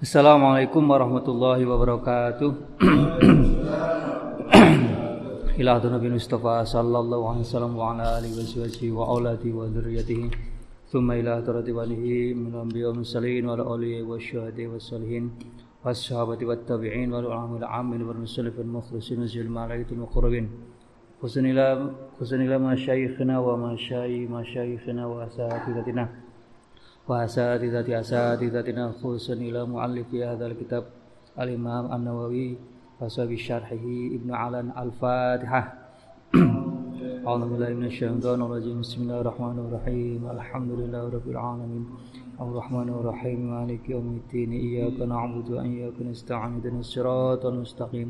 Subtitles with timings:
[0.00, 2.80] Assalamualaikum warahmatullahi wabarakatuh.
[5.60, 7.44] Ila Nabi Mustafa sallallahu alaihi
[7.76, 8.40] wa ala alihi wa
[8.96, 10.32] wa auladi wa dzurriyyatihi.
[10.88, 14.00] Thumma ila taratibanihi min anbiya'i mursalin wa alihi
[16.48, 17.28] wa tabi'in wal
[18.72, 19.28] mukhlisin wal
[21.44, 25.28] ila khususan ila masyayikhina wa masyayi masyayikhina wa.
[27.08, 30.84] وأساتذة أساتذتنا خصوصا إلى مؤلف هذا الكتاب
[31.40, 32.56] الإمام النووي
[33.00, 33.86] وصحب شرحه
[34.16, 35.62] ابن علان الفاتحة.
[37.26, 38.80] أعوذ بالله من الشيطان الرجيم.
[38.80, 40.20] بسم الله الرحمن الرحيم.
[40.36, 41.84] الحمد لله رب العالمين.
[42.40, 43.40] الرحمن الرحيم.
[43.50, 44.50] مالك يوم الدين.
[44.52, 46.52] إياك نعبد وإياك نستعين.
[46.56, 48.08] اهدنا الصراط المستقيم.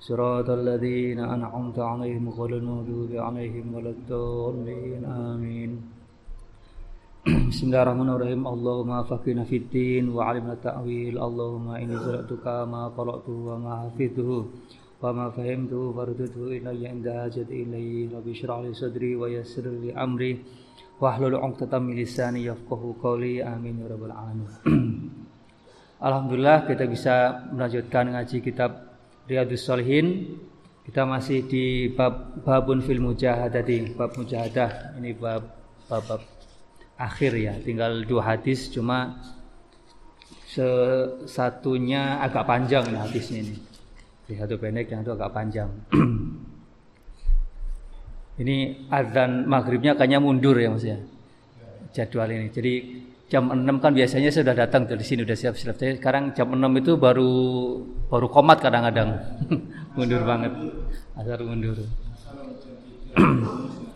[0.00, 5.04] صراط الذين أنعمت عليهم غير المغضوب عليهم ولا الضالين.
[5.04, 5.97] آمين.
[7.28, 8.48] Bismillahirrahmanirrahim.
[8.48, 11.20] Allahumma faqina fid din wa 'alimna ta'wil.
[11.20, 14.48] Allahumma inni zaratuka ma qara'tu wa ma hafidhu
[14.96, 18.08] wa ma fahimtu fardudhu ilayya inda hajati ilayhi.
[18.08, 20.40] Rabbi shrah li sadri wa yassir li amri
[20.96, 23.44] wahlul 'uqdatam min lisani yafqahu qawli.
[23.44, 24.48] Amin ya rabbal alamin.
[26.08, 28.88] Alhamdulillah kita bisa melanjutkan ngaji kitab
[29.28, 30.32] Riyadus Shalihin.
[30.80, 34.96] Kita masih di bab babun fil mujahadati, bab mujahadah.
[34.96, 35.44] Ini bab
[35.92, 36.37] bab, bab
[36.98, 39.22] akhir ya tinggal dua hadis cuma
[41.28, 43.56] satunya agak panjang ini hadisnya ini.
[44.28, 45.70] Di satu pendek yang itu agak panjang.
[48.38, 50.94] Ini azan maghribnya kayaknya mundur ya mas ya?
[51.90, 52.46] Jadwal ini.
[52.54, 55.74] Jadi jam 6 kan biasanya sudah datang dari sini udah siap-siap.
[55.74, 57.34] Sekarang jam 6 itu baru
[58.06, 59.18] baru komat kadang-kadang.
[59.98, 60.54] Mundur banget.
[61.18, 61.74] Asar mundur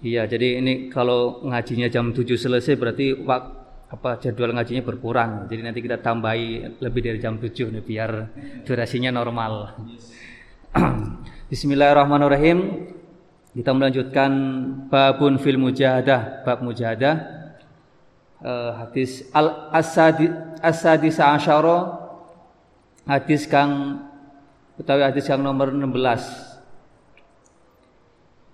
[0.00, 3.42] Iya, jadi ini kalau ngajinya jam 7 selesai berarti wak,
[3.92, 5.44] apa jadwal ngajinya berkurang.
[5.44, 8.10] Jadi nanti kita tambahi lebih dari jam 7 nih biar
[8.64, 9.76] durasinya normal.
[11.52, 12.88] Bismillahirrahmanirrahim.
[13.52, 14.30] Kita melanjutkan
[14.88, 17.14] babun fil mujahadah, bab mujahadah.
[18.40, 20.32] Uh, hadis al asadi
[20.64, 21.12] asadi
[23.04, 24.00] hadis kang
[24.80, 26.49] utawi hadis yang nomor 16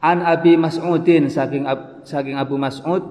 [0.06, 1.66] An Abi Mas'udin saking
[2.06, 3.02] saking Abu Mas'ud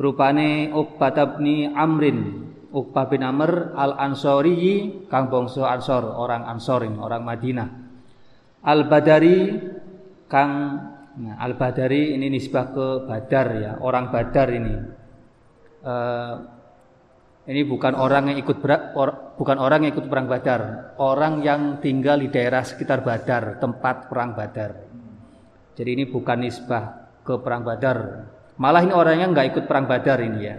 [0.00, 7.20] rupane Uqbah bin Amrin Uqbah bin Amr Al Ansori kang bangsa Ansor orang Ansorin orang
[7.20, 7.68] Madinah
[8.64, 9.52] Al Badari
[10.32, 10.80] kang
[11.20, 14.74] nah, Al Badari ini nisbah ke Badar ya orang Badar ini
[15.84, 16.34] uh,
[17.42, 21.82] ini bukan orang yang ikut berat, or, bukan orang yang ikut perang Badar, orang yang
[21.82, 24.91] tinggal di daerah sekitar Badar, tempat perang Badar.
[25.72, 28.28] Jadi ini bukan nisbah ke perang Badar.
[28.60, 30.56] Malah ini orangnya nggak ikut perang Badar ini ya.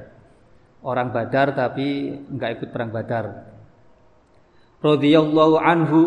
[0.83, 3.25] Orang Badar tapi nggak ikut perang Badar.
[4.83, 6.01] Radhiyallahu anhu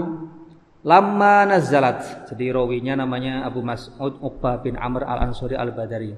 [0.84, 2.28] lama nazalat.
[2.28, 6.12] Jadi rawinya namanya Abu Mas'ud Uqbah bin Amr Al-Ansari Al-Badari.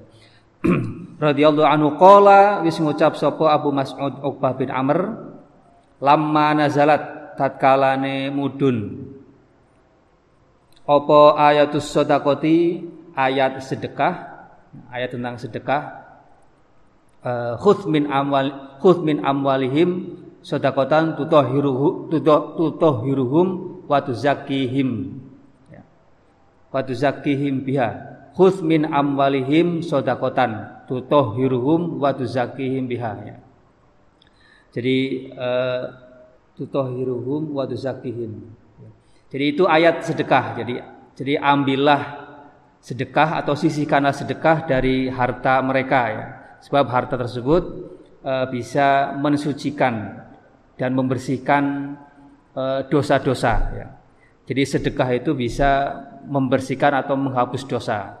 [1.23, 4.99] Radhiyallahu anhu qala wis ngucap sapa Abu Mas'ud Uqbah bin Amr
[6.03, 9.07] lama nazalat tatkalane mudun
[10.89, 12.81] apa ayatus sodakoti
[13.13, 14.41] ayat sedekah.
[14.89, 16.01] Ayat tentang sedekah.
[17.19, 22.09] Uh, khudh min amwal khudh min amwalihim sodakotan tutahhiruhu
[22.57, 23.47] tutahhiruhum
[23.85, 25.19] wa tuzakkihim.
[25.69, 25.83] Ya.
[27.61, 27.89] biha.
[28.33, 33.11] Khudh min amwalihim sodakotan tutahhiruhum wa tuzakkihim biha.
[33.29, 33.37] Ya.
[34.73, 34.97] jadi
[35.37, 35.83] uh,
[36.57, 37.67] tutahhiruhum wa
[39.29, 40.57] jadi itu ayat sedekah.
[40.57, 40.73] Jadi
[41.13, 42.01] jadi ambillah
[42.81, 46.25] sedekah atau sisihkanlah sedekah dari harta mereka ya.
[46.65, 47.63] Sebab harta tersebut
[48.25, 50.25] e, bisa mensucikan
[50.79, 51.63] dan membersihkan
[52.55, 53.87] eh, dosa-dosa ya.
[54.47, 55.93] Jadi sedekah itu bisa
[56.25, 58.17] membersihkan atau menghapus dosa.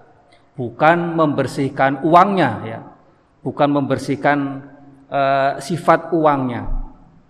[0.53, 2.79] Bukan membersihkan uangnya ya.
[3.41, 4.37] Bukan membersihkan
[5.09, 5.21] e,
[5.57, 6.69] sifat uangnya.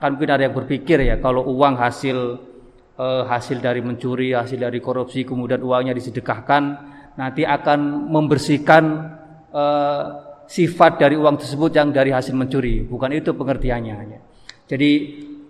[0.01, 2.48] Kan mungkin ada yang berpikir ya kalau uang hasil
[2.99, 6.63] eh, hasil dari mencuri, hasil dari korupsi, kemudian uangnya disedekahkan,
[7.15, 8.83] nanti akan membersihkan
[9.55, 10.03] eh,
[10.49, 12.83] sifat dari uang tersebut yang dari hasil mencuri.
[12.83, 13.95] Bukan itu pengertiannya.
[14.67, 14.91] Jadi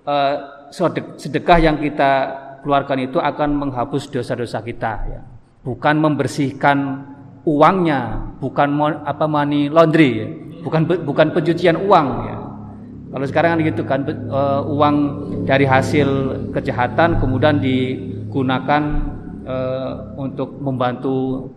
[0.06, 0.36] eh,
[1.18, 2.12] sedekah yang kita
[2.62, 5.22] keluarkan itu akan menghapus dosa-dosa kita, ya.
[5.64, 6.78] bukan membersihkan
[7.48, 8.70] uangnya, bukan
[9.08, 10.28] apa money laundry, ya.
[10.62, 12.08] bukan bukan pencucian uang.
[12.28, 12.49] Ya.
[13.10, 14.96] Kalau sekarang kan gitu kan uh, uang
[15.50, 16.10] dari hasil
[16.54, 18.84] kejahatan kemudian digunakan
[19.50, 21.50] uh, untuk membantu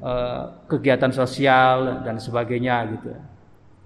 [0.00, 3.12] uh, kegiatan sosial dan sebagainya gitu.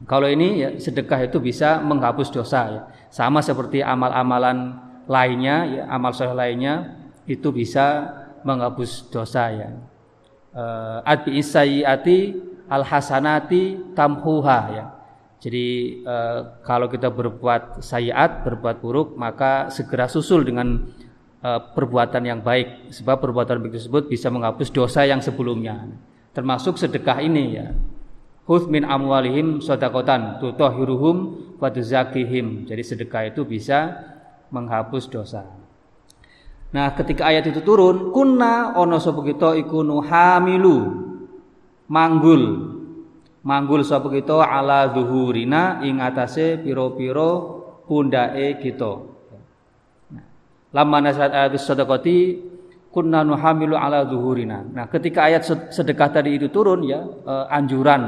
[0.06, 2.82] Kalau ini ya sedekah itu bisa menghapus dosa ya.
[3.10, 4.78] Sama seperti amal-amalan
[5.10, 8.14] lainnya ya, amal soleh lainnya itu bisa
[8.46, 9.74] menghapus dosa ya.
[10.54, 12.38] Uh, Adbi isayyati
[12.70, 14.86] al hasanati tamhuha ya.
[15.38, 20.90] Jadi uh, kalau kita berbuat sayiat, berbuat buruk, maka segera susul dengan
[21.46, 25.86] uh, perbuatan yang baik sebab perbuatan baik tersebut bisa menghapus dosa yang sebelumnya.
[26.34, 27.70] Termasuk sedekah ini ya.
[28.50, 31.16] Hud min amwalihim sodakotan tutohiruhum
[31.62, 32.66] waduzakihim.
[32.66, 33.94] Jadi sedekah itu bisa
[34.50, 35.44] menghapus dosa.
[36.68, 40.76] Nah, ketika ayat itu turun, kunna ono sapa kita iku hamilu
[41.88, 42.76] manggul.
[43.46, 47.38] Manggul sapa kita ala zuhurina ing atase pira-pira
[47.86, 48.92] pundake kita.
[50.12, 50.24] Nah,
[50.74, 52.44] Lama nasihat ayat sedekati
[52.90, 54.66] kunna nuhamilu ala zuhurina.
[54.66, 58.02] Nah, ketika ayat sedekah tadi itu turun ya, eh, anjuran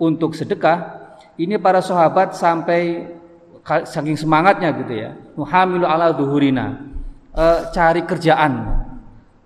[0.00, 1.00] untuk sedekah,
[1.36, 3.04] ini para sahabat sampai
[3.64, 5.10] saking semangatnya gitu ya.
[5.36, 6.80] Nuhamilu ala duhurina.
[7.30, 8.79] E, cari kerjaan.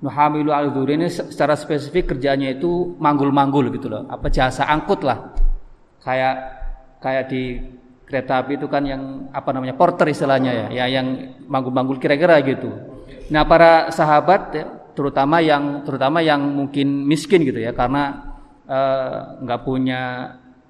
[0.05, 4.05] Nuhamilu ala duhurina secara spesifik kerjaannya itu manggul-manggul gitu loh.
[4.13, 5.33] Apa jasa angkut lah.
[6.05, 6.37] Kayak
[7.01, 7.43] kayak di
[8.05, 12.69] kereta api itu kan yang apa namanya porter istilahnya ya, ya yang manggul-manggul kira-kira gitu.
[13.33, 18.29] Nah, para sahabat ya, terutama yang terutama yang mungkin miskin gitu ya karena
[18.69, 20.03] eh, nggak uh, punya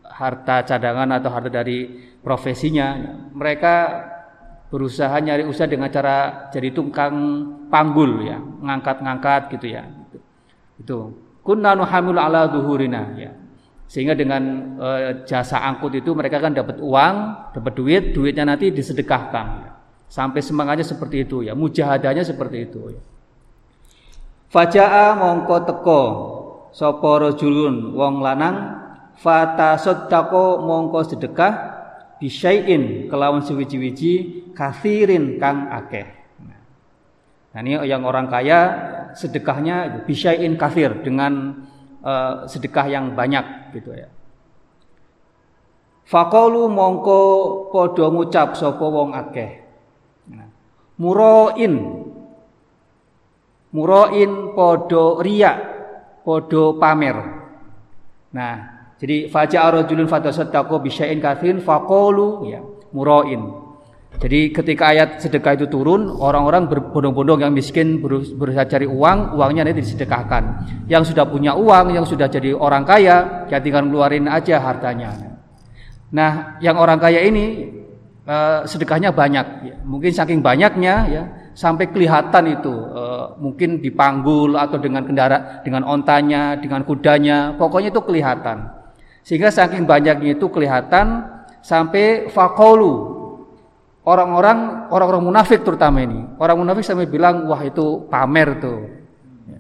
[0.07, 1.91] harta cadangan atau harta dari
[2.23, 2.95] profesinya
[3.35, 3.75] mereka
[4.75, 7.15] berusaha nyari usaha dengan cara jadi tukang
[7.71, 9.87] panggul ya ngangkat-ngangkat gitu ya
[10.83, 11.15] itu
[11.47, 13.31] kunna nuhamilu ala duhurina ya
[13.87, 14.89] sehingga dengan e,
[15.31, 17.15] jasa angkut itu mereka kan dapat uang
[17.55, 19.71] dapat duit duitnya nanti disedekahkan ya.
[20.11, 23.03] sampai semangatnya seperti itu ya mujahadahnya seperti itu ya.
[24.51, 26.03] Faja'a mongko teko
[26.75, 28.75] sapa rajulun wong lanang
[29.23, 31.53] fata soddako mongko sedekah
[32.19, 36.07] bisyai'in kelawan sewiji-wiji kathirin kang akeh.
[37.55, 38.61] Nah ini yang orang kaya
[39.15, 41.63] sedekahnya bisyai'in kathir dengan
[42.03, 44.11] uh, sedekah yang banyak gitu ya.
[46.05, 47.21] Fakolu mongko
[47.71, 49.51] podo ngucap sopo wong akeh.
[50.35, 50.51] Nah,
[51.01, 51.75] muroin
[53.73, 55.59] muroin podo riak
[56.27, 57.17] podo pamer.
[58.35, 58.55] Nah,
[58.99, 62.61] jadi faja'a rajulun fatasaddaqu bi syai'in kathirin faqulu ya
[62.91, 63.64] murain.
[64.15, 69.83] Jadi ketika ayat sedekah itu turun, orang-orang berbondong-bondong yang miskin berusaha cari uang, uangnya nanti
[69.83, 70.43] disedekahkan.
[70.87, 75.35] Yang sudah punya uang, yang sudah jadi orang kaya, ya tinggal keluarin aja hartanya.
[76.15, 77.75] Nah, yang orang kaya ini
[78.25, 79.75] eh, sedekahnya banyak, ya.
[79.85, 81.23] mungkin saking banyaknya ya
[81.53, 88.01] sampai kelihatan itu, eh, mungkin dipanggul atau dengan kendara, dengan ontanya, dengan kudanya, pokoknya itu
[88.01, 88.73] kelihatan.
[89.21, 91.29] Sehingga saking banyaknya itu kelihatan
[91.65, 93.14] sampai fakolu
[94.05, 96.37] orang-orang orang-orang munafik terutama ini.
[96.41, 98.81] Orang munafik sampai bilang wah itu pamer tuh.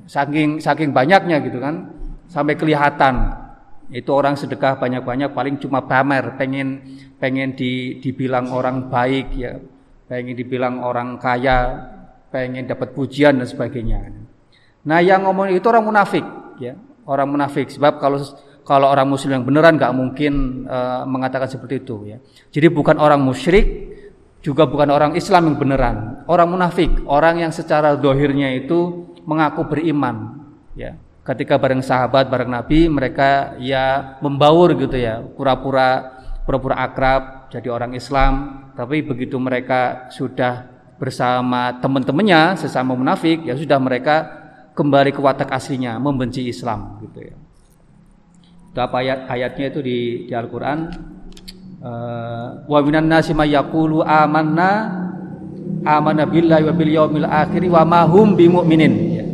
[0.04, 1.88] Saking saking banyaknya gitu kan
[2.28, 3.44] sampai kelihatan
[3.92, 6.80] itu orang sedekah banyak-banyak paling cuma pamer pengen
[7.20, 9.60] pengen di, dibilang orang baik ya
[10.08, 11.84] pengen dibilang orang kaya
[12.32, 14.08] pengen dapat pujian dan sebagainya
[14.88, 16.24] nah yang ngomong itu orang munafik
[16.58, 18.18] ya orang munafik sebab kalau
[18.64, 22.18] kalau orang muslim yang beneran nggak mungkin uh, mengatakan seperti itu ya.
[22.48, 23.92] Jadi bukan orang musyrik,
[24.44, 25.96] juga bukan orang Islam yang beneran,
[26.28, 30.44] orang munafik, orang yang secara dohirnya itu mengaku beriman
[30.76, 31.00] ya.
[31.24, 37.96] Ketika bareng sahabat, bareng Nabi, mereka ya membaur gitu ya, pura-pura pura-pura akrab jadi orang
[37.96, 38.32] Islam,
[38.76, 40.68] tapi begitu mereka sudah
[41.00, 44.28] bersama teman-temannya sesama munafik, ya sudah mereka
[44.76, 47.36] kembali ke watak aslinya, membenci Islam gitu ya.
[48.68, 49.98] Itu apa ayat ayatnya itu di
[50.28, 50.92] di Al-Qur'an
[52.64, 55.04] wa minan nasi may yaqulu amanna
[55.84, 58.32] amanna billahi wa bil yaumil akhir wa ma hum.
[58.40, 59.24] Ya.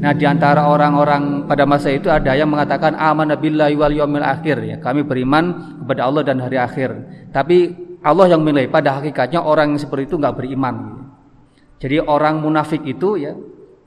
[0.00, 4.56] Nah, di antara orang-orang pada masa itu ada yang mengatakan amanna billahi wal yaumil akhir
[4.64, 4.76] ya.
[4.80, 6.90] Kami beriman kepada Allah dan hari akhir.
[7.30, 7.58] Tapi
[8.00, 11.04] Allah yang menilai pada hakikatnya orang yang seperti itu nggak beriman.
[11.80, 13.32] Jadi orang munafik itu ya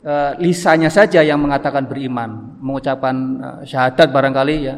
[0.06, 4.76] uh, lisannya saja yang mengatakan beriman, mengucapkan uh, syahadat barangkali ya,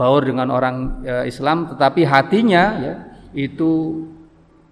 [0.00, 2.94] baur dengan orang e, Islam tetapi hatinya ya
[3.36, 4.00] itu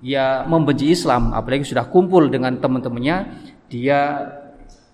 [0.01, 3.29] ya membenci Islam apalagi sudah kumpul dengan teman-temannya
[3.69, 4.25] dia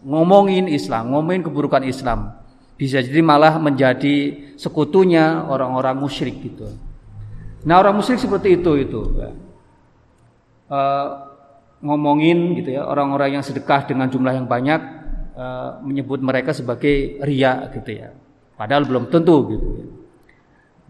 [0.03, 2.35] ngomongin Islam ngomongin keburukan Islam.
[2.75, 6.67] Bisa jadi malah menjadi sekutunya orang-orang musyrik gitu.
[7.63, 9.31] Nah orang musyrik seperti itu itu ya.
[10.67, 10.81] e,
[11.79, 14.83] ngomongin gitu ya orang-orang yang sedekah dengan jumlah yang banyak
[15.39, 15.47] e,
[15.87, 18.11] menyebut mereka sebagai ria gitu ya.
[18.59, 19.94] Padahal belum tentu gitu ya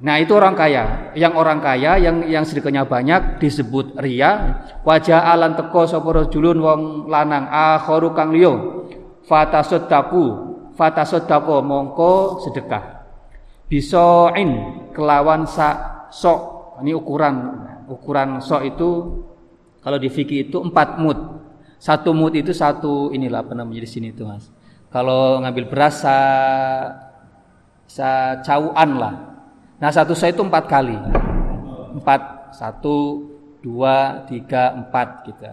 [0.02, 1.14] Nah itu orang kaya.
[1.14, 4.58] Yang orang kaya yang yang sedekahnya banyak disebut ria.
[4.82, 8.58] Wajah alan teko sapa julun wong lanang akharu kang liya.
[9.24, 10.24] Fatasaddaku,
[10.74, 13.06] fatasaddaqo mongko sedekah.
[13.70, 14.50] Bisoin
[14.90, 16.50] kelawan sa sok.
[16.82, 17.34] Ini ukuran
[17.86, 18.90] ukuran sok itu
[19.78, 21.18] kalau di fikih itu empat mut.
[21.78, 24.50] Satu mut itu satu inilah apa namanya di sini itu mas.
[24.90, 26.16] Kalau ngambil beras sa,
[27.86, 29.33] sa cauan lah
[29.84, 30.96] Nah satu saya itu empat kali,
[32.00, 33.20] empat satu
[33.60, 35.44] dua tiga empat gitu.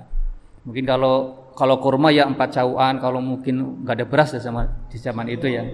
[0.63, 4.95] Mungkin kalau kalau kurma ya empat cauan, kalau mungkin nggak ada beras ya sama di
[4.95, 5.67] zaman itu ya.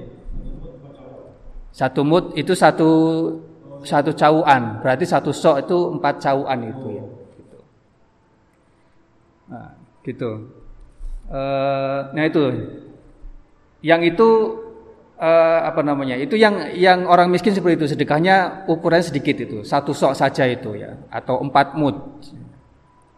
[1.70, 2.90] Satu mut itu satu
[3.86, 7.06] satu cauan, berarti satu sok itu empat cauan itu ya.
[7.38, 7.58] Gitu.
[9.54, 9.72] Nah,
[10.02, 10.32] gitu.
[11.30, 12.42] Uh, nah itu,
[13.86, 14.28] yang itu
[15.18, 16.16] uh, apa namanya?
[16.18, 17.88] Itu yang yang orang miskin seperti itu.
[17.98, 19.58] Sedekahnya ukurannya sedikit itu.
[19.66, 20.96] Satu sok saja itu ya.
[21.10, 22.22] Atau empat mut.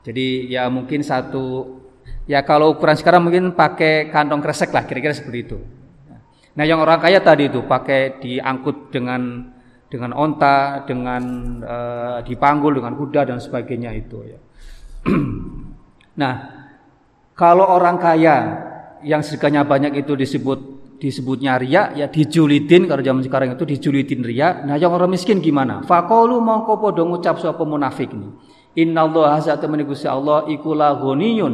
[0.04, 1.78] Jadi ya mungkin satu
[2.26, 5.58] ya kalau ukuran sekarang mungkin pakai kantong kresek lah kira-kira seperti itu.
[6.56, 9.54] Nah yang orang kaya tadi itu pakai diangkut dengan
[9.90, 11.24] dengan onta dengan
[11.62, 14.40] uh, dipanggul dengan kuda dan sebagainya itu ya.
[16.20, 16.36] Nah
[17.32, 18.36] kalau orang kaya
[19.08, 24.68] yang sedekahnya banyak itu disebut disebutnya ria ya dijulidin kalau zaman sekarang itu dijulidin ria
[24.68, 25.82] nah yang orang miskin gimana?
[25.88, 28.30] Faqalu mongko padha ngucap sapa munafik ini
[28.76, 31.54] innallaha azza temene Gusti Allah iku ghaniyun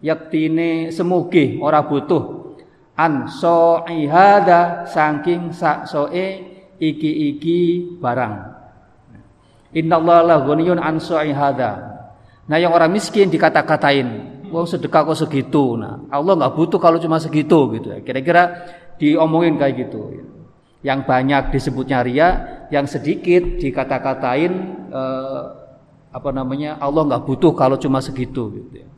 [0.00, 2.54] yaktine semuge ora butuh.
[2.96, 6.26] An so'ihada saking sak soe
[6.80, 8.56] iki-iki barang.
[9.76, 11.96] Innallaha ghaniyun an so'ihada
[12.46, 15.74] nah yang orang miskin dikata-katain Wong sedekah kok segitu.
[15.74, 17.98] Nah, Allah nggak butuh kalau cuma segitu gitu ya.
[18.00, 20.22] Kira-kira diomongin kayak gitu.
[20.80, 22.28] Yang banyak disebutnya ria,
[22.70, 24.52] yang sedikit dikata-katain
[24.90, 25.42] eh,
[26.14, 28.88] apa namanya Allah nggak butuh kalau cuma segitu gitu ya.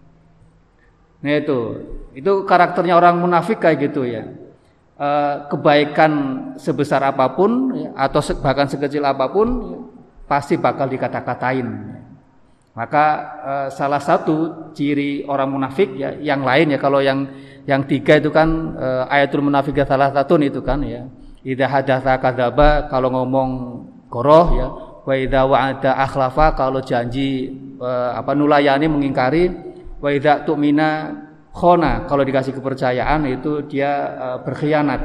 [1.18, 1.58] Nah itu,
[2.14, 4.22] itu karakternya orang munafik kayak gitu ya.
[4.98, 6.12] Eh, kebaikan
[6.58, 9.48] sebesar apa pun ya, atau bahkan sekecil apa pun
[10.28, 11.97] pasti bakal dikata-katain.
[12.78, 13.06] Maka
[13.42, 17.26] uh, salah satu ciri orang munafik ya, yang lain ya kalau yang
[17.66, 21.10] yang tiga itu kan uh, ayatul munafik salah satu itu kan ya.
[21.42, 23.50] Idza hadatsa kadzaba kalau ngomong
[24.06, 24.68] koroh ya.
[25.02, 27.50] Wa idza wa'ada akhlafa kalau janji
[27.82, 29.50] uh, apa nulayani mengingkari.
[29.98, 31.18] Wa idza tu'mina
[31.50, 35.02] khona kalau dikasih kepercayaan itu dia uh, berkhianat.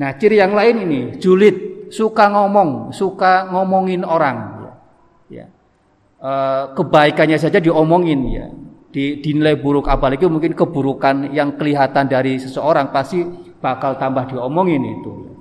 [0.00, 4.57] Nah, ciri yang lain ini julid, suka ngomong, suka ngomongin orang
[6.18, 8.46] Eh, kebaikannya saja diomongin ya.
[8.88, 13.22] Di, dinilai buruk apalagi mungkin keburukan yang kelihatan dari seseorang pasti
[13.62, 15.38] bakal tambah diomongin itu.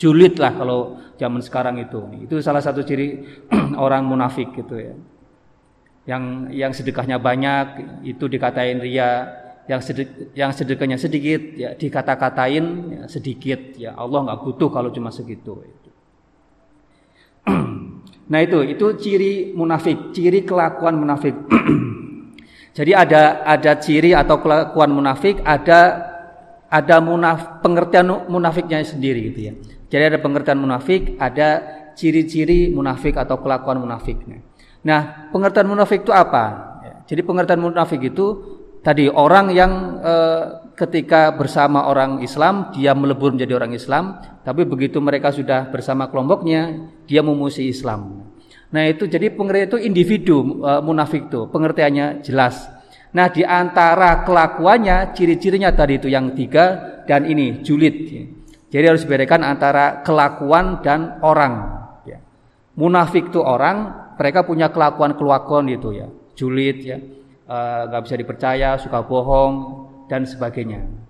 [0.00, 2.00] Julid lah kalau zaman sekarang itu.
[2.24, 3.20] Itu salah satu ciri
[3.84, 4.96] orang munafik gitu ya.
[6.08, 6.22] Yang
[6.56, 7.66] yang sedekahnya banyak
[8.08, 9.44] itu dikatain ria.
[9.68, 12.64] Yang sedek, yang sedekahnya sedikit ya dikata-katain
[12.96, 13.76] ya, sedikit.
[13.76, 15.60] Ya Allah nggak butuh kalau cuma segitu
[18.28, 21.34] Nah itu itu ciri munafik, ciri kelakuan munafik.
[22.76, 26.08] Jadi ada ada ciri atau kelakuan munafik, ada
[26.68, 29.52] ada munaf, pengertian munafiknya sendiri gitu ya.
[29.88, 31.64] Jadi ada pengertian munafik, ada
[31.96, 34.44] ciri-ciri munafik atau kelakuan munafiknya.
[34.84, 36.44] Nah, pengertian munafik itu apa?
[36.84, 38.57] Ya, jadi pengertian munafik itu
[38.88, 40.14] tadi orang yang e,
[40.72, 46.88] ketika bersama orang Islam dia melebur menjadi orang Islam, tapi begitu mereka sudah bersama kelompoknya
[47.04, 48.24] dia memusuhi Islam.
[48.72, 52.64] Nah itu jadi pengertian itu individu e, munafik itu pengertiannya jelas.
[53.12, 58.08] Nah di antara kelakuannya ciri-cirinya tadi itu yang tiga dan ini julid.
[58.72, 61.76] Jadi harus dibedakan antara kelakuan dan orang.
[62.04, 62.20] Ya.
[62.76, 67.00] Munafik itu orang, mereka punya kelakuan kelakuan itu ya, julid ya,
[67.48, 69.54] e, nggak bisa dipercaya, suka bohong,
[70.08, 71.08] dan sebagainya.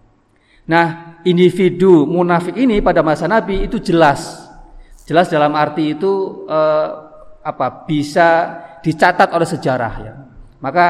[0.69, 4.45] Nah, individu munafik ini pada masa Nabi itu jelas.
[5.09, 6.89] Jelas dalam arti itu eh,
[7.41, 7.89] apa?
[7.89, 8.29] bisa
[8.85, 10.15] dicatat oleh sejarah ya.
[10.61, 10.87] Maka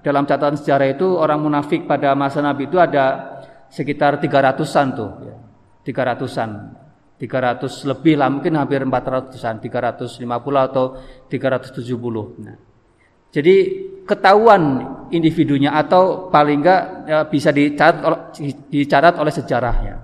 [0.00, 3.36] dalam catatan sejarah itu orang munafik pada masa Nabi itu ada
[3.68, 5.36] sekitar 300-an tuh ya.
[5.84, 6.50] 300-an.
[7.14, 10.24] 300 lebih lah mungkin hampir 400-an, 350
[10.72, 10.84] atau
[11.28, 12.42] 370.
[12.42, 12.56] Nah.
[13.34, 13.54] Jadi
[14.06, 18.38] ketahuan individunya atau paling enggak ya, bisa dicatat
[18.70, 19.94] dicatat oleh sejarahnya.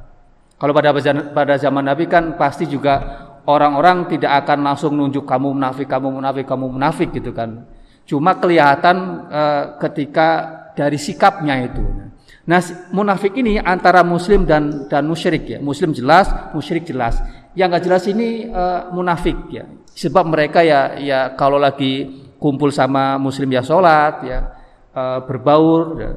[0.59, 0.91] Kalau pada
[1.31, 2.99] pada zaman Nabi kan pasti juga
[3.47, 7.65] orang-orang tidak akan langsung nunjuk kamu munafik, kamu munafik, kamu munafik gitu kan.
[8.05, 8.97] Cuma kelihatan
[9.31, 9.43] e,
[9.79, 10.29] ketika
[10.75, 12.11] dari sikapnya itu.
[12.51, 12.61] Nah,
[12.91, 15.59] munafik ini antara muslim dan dan musyrik ya.
[15.63, 17.23] Muslim jelas, musyrik jelas.
[17.55, 19.67] Yang nggak jelas ini uh, munafik ya.
[19.95, 22.09] Sebab mereka ya ya kalau lagi
[22.41, 24.39] kumpul sama muslim ya sholat ya
[24.97, 26.11] uh, berbaur ya,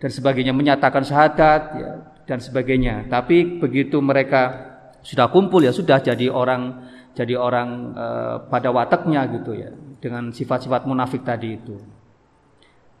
[0.00, 1.92] dan sebagainya menyatakan syahadat ya
[2.24, 3.06] dan sebagainya.
[3.06, 4.72] Tapi begitu mereka
[5.04, 10.88] sudah kumpul ya sudah jadi orang jadi orang uh, pada wataknya gitu ya dengan sifat-sifat
[10.88, 11.76] munafik tadi itu.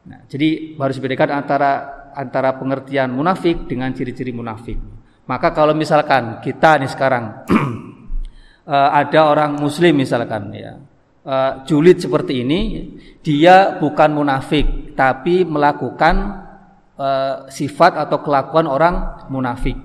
[0.08, 1.72] Nah, jadi harus dibedakan antara
[2.16, 4.80] antara pengertian munafik dengan ciri-ciri munafik.
[5.28, 7.44] Maka kalau misalkan kita nih sekarang
[8.64, 10.80] uh, ada orang muslim misalkan ya
[11.28, 12.60] uh, julid seperti ini,
[13.20, 16.48] dia bukan munafik tapi melakukan
[16.96, 19.76] uh, sifat atau kelakuan orang munafik.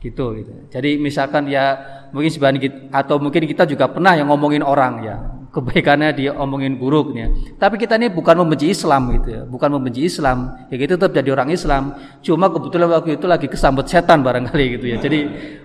[0.00, 0.52] Gitu, gitu.
[0.72, 1.76] Jadi misalkan ya
[2.08, 5.16] mungkin sebagian atau mungkin kita juga pernah yang ngomongin orang ya
[5.50, 7.28] kebaikannya dia omongin buruknya.
[7.58, 10.56] Tapi kita ini bukan membenci Islam gitu ya, bukan membenci Islam.
[10.70, 11.98] Ya kita tetap jadi orang Islam.
[12.22, 14.96] Cuma kebetulan waktu itu lagi kesambet setan barangkali gitu ya.
[15.02, 15.20] Jadi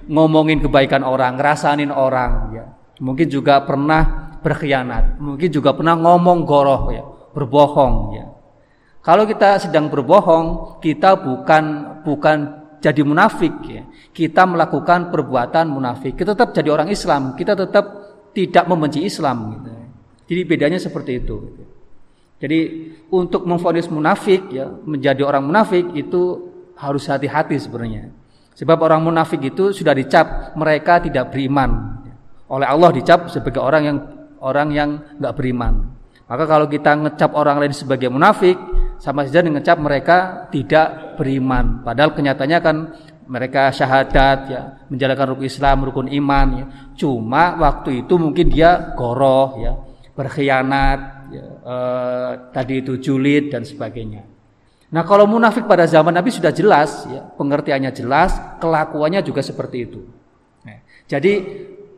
[0.10, 2.66] ngomongin kebaikan orang, ngerasanin orang ya.
[3.00, 7.02] Mungkin juga pernah berkhianat, mungkin juga pernah ngomong goroh ya,
[7.34, 8.26] berbohong ya.
[9.02, 11.64] Kalau kita sedang berbohong, kita bukan
[12.06, 12.38] bukan
[12.82, 13.86] jadi munafik ya.
[14.14, 16.14] Kita melakukan perbuatan munafik.
[16.14, 17.86] Kita tetap jadi orang Islam, kita tetap
[18.34, 19.70] tidak membenci Islam gitu.
[20.26, 21.38] Jadi bedanya seperti itu.
[22.42, 22.60] Jadi
[23.14, 28.10] untuk memfonis munafik ya menjadi orang munafik itu harus hati-hati sebenarnya.
[28.58, 32.02] Sebab orang munafik itu sudah dicap mereka tidak beriman.
[32.50, 33.98] Oleh Allah dicap sebagai orang yang
[34.46, 35.98] orang yang nggak beriman.
[36.26, 38.58] Maka kalau kita ngecap orang lain sebagai munafik,
[39.02, 41.86] sama saja ngecap mereka tidak beriman.
[41.86, 42.78] Padahal kenyataannya kan
[43.26, 46.66] mereka syahadat ya, menjalankan rukun Islam, rukun iman ya.
[46.98, 49.74] Cuma waktu itu mungkin dia goroh ya,
[50.18, 51.00] berkhianat,
[51.30, 54.26] ya, eh, tadi itu julid dan sebagainya.
[54.94, 60.02] Nah kalau munafik pada zaman Nabi sudah jelas, ya, pengertiannya jelas, kelakuannya juga seperti itu.
[60.66, 61.34] Nah, jadi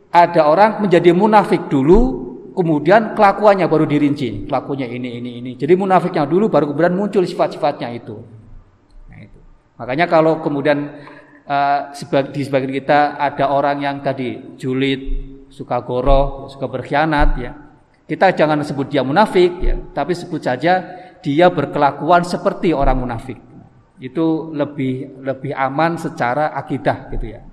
[0.08, 2.27] ada orang menjadi munafik dulu,
[2.58, 5.50] kemudian kelakuannya baru dirinci, kelakuannya ini ini ini.
[5.54, 8.18] Jadi munafiknya dulu, baru kemudian muncul sifat-sifatnya itu.
[9.06, 9.38] Nah, itu.
[9.78, 10.98] Makanya kalau kemudian
[11.46, 11.94] uh,
[12.34, 15.00] di sebagian kita ada orang yang tadi julid,
[15.46, 17.52] suka goroh, suka berkhianat, ya
[18.08, 20.80] kita jangan sebut dia munafik ya, tapi sebut saja
[21.20, 23.36] dia berkelakuan seperti orang munafik.
[24.00, 27.44] Itu lebih lebih aman secara akidah gitu ya.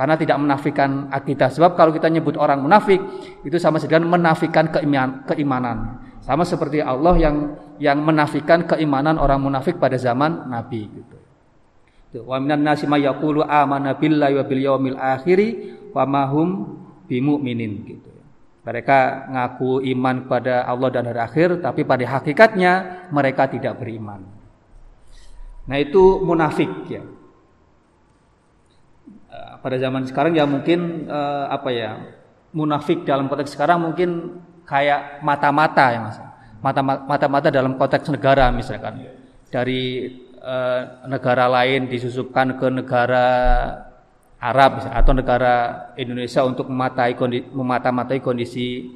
[0.00, 1.52] Karena tidak menafikan akidah.
[1.52, 3.04] Sebab kalau kita nyebut orang munafik
[3.44, 6.00] itu sama saja menafikan keiman, keimanan.
[6.24, 7.36] Sama seperti Allah yang
[7.76, 11.16] yang menafikan keimanan orang munafik pada zaman Nabi gitu.
[12.24, 15.48] Wa minan nasi may yaqulu amanna billahi wa bil yaumil akhiri
[15.92, 16.48] wa mahum
[17.04, 18.08] bimumin gitu.
[18.64, 24.24] Mereka ngaku iman kepada Allah dan hari akhir, tapi pada hakikatnya mereka tidak beriman.
[25.68, 27.04] Nah itu munafik ya.
[29.60, 32.00] Pada zaman sekarang ya mungkin uh, apa ya
[32.56, 36.18] munafik dalam konteks sekarang mungkin kayak mata-mata ya mas.
[37.06, 39.04] Mata-mata dalam konteks negara misalkan
[39.48, 43.26] dari uh, negara lain disusupkan ke negara
[44.40, 45.54] Arab atau negara
[46.00, 48.88] Indonesia untuk mematai kondisi, memata-matai kondisi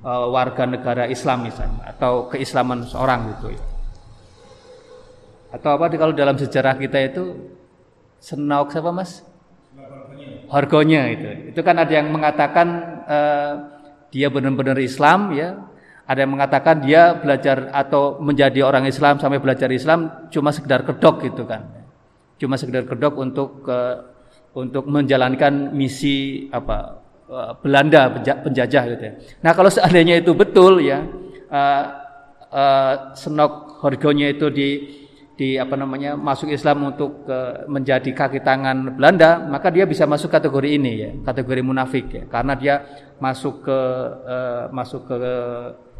[0.00, 3.62] uh, warga negara Islam misalnya atau keislaman seorang gitu ya.
[5.52, 7.52] Atau apa kalau dalam sejarah kita itu
[8.24, 9.20] senauk siapa Mas?
[10.50, 11.28] Hargonya itu.
[11.54, 12.66] Itu kan ada yang mengatakan
[13.06, 13.52] uh,
[14.10, 15.58] dia benar-benar Islam ya.
[16.06, 21.26] Ada yang mengatakan dia belajar atau menjadi orang Islam sampai belajar Islam cuma sekedar kedok
[21.26, 21.66] gitu kan.
[22.38, 24.06] Cuma sekedar kedok untuk uh,
[24.54, 29.14] untuk menjalankan misi apa uh, Belanda penjajah gitu ya.
[29.42, 31.02] Nah kalau seandainya itu betul ya
[31.50, 31.84] uh,
[32.54, 34.68] uh, senok horgonya itu di
[35.36, 40.32] di apa namanya masuk Islam untuk uh, menjadi kaki tangan Belanda maka dia bisa masuk
[40.32, 42.74] kategori ini ya kategori munafik ya karena dia
[43.20, 43.78] masuk ke
[44.24, 45.16] uh, masuk ke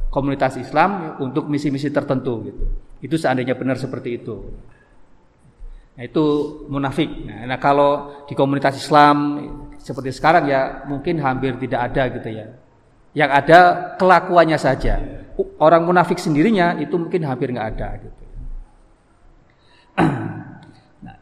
[0.08, 2.64] komunitas Islam untuk misi-misi tertentu gitu
[3.04, 4.40] itu seandainya benar seperti itu
[5.96, 6.24] Nah, itu
[6.68, 7.08] munafik.
[7.24, 9.16] Nah, nah, kalau di komunitas Islam
[9.80, 12.46] seperti sekarang ya mungkin hampir tidak ada gitu ya.
[13.16, 13.58] Yang ada
[13.96, 15.00] kelakuannya saja.
[15.56, 18.24] Orang munafik sendirinya itu mungkin hampir nggak ada gitu.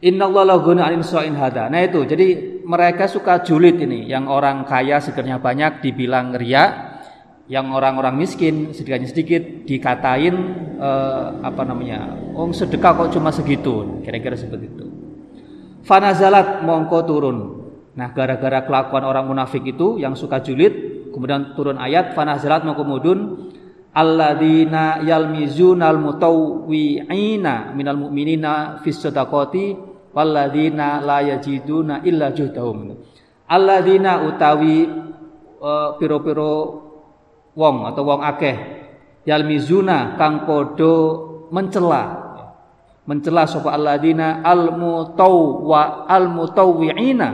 [0.05, 1.67] Nah.
[1.73, 2.27] Nah itu, jadi
[2.61, 6.95] mereka suka julid ini, yang orang kaya segernya banyak dibilang ria,
[7.45, 10.35] yang orang-orang miskin sedikitnya sedikit dikatain
[10.81, 14.01] eh, apa namanya oh sedekah kok cuma segitu?
[14.01, 14.85] Kira-kira seperti itu.
[15.85, 17.37] Fanazalat mongko turun.
[17.93, 20.73] Nah gara-gara kelakuan orang munafik itu yang suka julid
[21.13, 23.19] kemudian turun ayat fanazalat mongko mudun.
[23.95, 32.95] Alladzina yalmizunal mutawwi'ina minal mu'minina fis sadaqati walladzina la yajiduna illa juhdahum.
[33.51, 34.87] Alladzina utawi
[35.59, 36.55] uh, piro-piro
[37.53, 38.57] wong atau wong akeh
[39.27, 40.95] yalmizuna kang podo
[41.51, 42.23] mencela.
[43.05, 47.29] Mencela sapa alladzina almutawwa almutawwi'ina.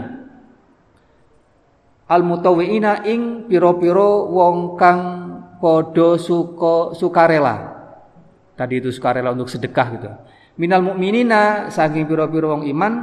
[2.11, 5.01] Almutawwi'ina ing piro-piro wong kang
[5.63, 7.71] podo suka sukarela.
[8.59, 10.11] Tadi itu sukarela untuk sedekah gitu
[10.59, 12.93] minal mukminina saking piro-piro wong iman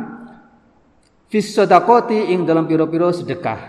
[1.29, 3.61] fis sedekati ing dalam piro-piro sedekah.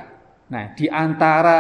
[0.50, 1.60] Nah di antara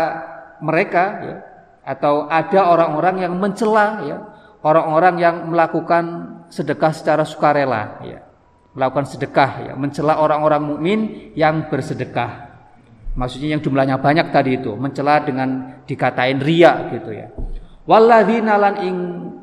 [0.60, 1.38] mereka ya
[1.86, 4.17] atau ada orang-orang yang mencela ya
[4.62, 6.03] orang-orang yang melakukan
[6.51, 8.19] sedekah secara sukarela ya
[8.75, 10.99] melakukan sedekah ya mencela orang-orang mukmin
[11.34, 12.47] yang bersedekah.
[13.17, 17.27] Maksudnya yang jumlahnya banyak tadi itu mencela dengan dikatain ria gitu ya.
[17.89, 18.97] Walladzina lan ing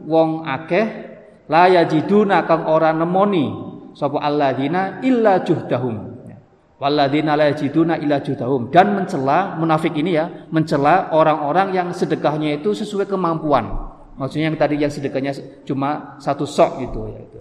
[0.06, 1.15] wong akeh
[1.46, 3.46] la yajiduna kang ora nemoni
[3.94, 6.16] sapa alladzina illa juhdahum
[6.76, 12.76] Walladzina la yajiduna illa juhdahum dan mencela munafik ini ya mencela orang-orang yang sedekahnya itu
[12.76, 15.32] sesuai kemampuan Maksudnya yang tadi yang sedekahnya
[15.68, 17.40] cuma satu sok gitu ya itu.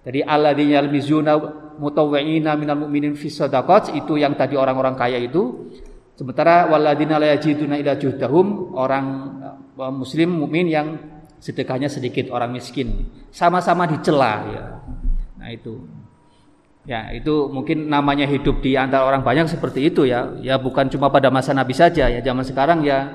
[0.00, 1.32] Jadi alladzina yalmizuna
[1.78, 5.70] mutawwi'ina minal mu'minin fi sadaqat itu yang tadi orang-orang kaya itu.
[6.18, 9.06] Sementara walladzina la yajiduna ila juhdahum orang
[9.78, 10.98] uh, muslim mukmin yang
[11.40, 13.08] sedekahnya sedikit orang miskin.
[13.32, 14.64] Sama-sama dicela ya.
[15.40, 15.88] Nah itu.
[16.88, 20.32] Ya, itu mungkin namanya hidup di antara orang banyak seperti itu ya.
[20.40, 22.20] Ya bukan cuma pada masa Nabi saja ya.
[22.24, 23.08] Zaman sekarang ya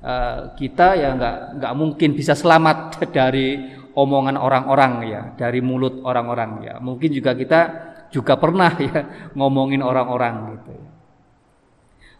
[0.00, 6.64] Eh, kita ya nggak nggak mungkin bisa selamat dari omongan orang-orang ya, dari mulut orang-orang
[6.64, 6.74] ya.
[6.80, 7.60] Mungkin juga kita
[8.08, 9.04] juga pernah ya
[9.38, 10.72] ngomongin orang-orang gitu.
[10.72, 10.88] Ya.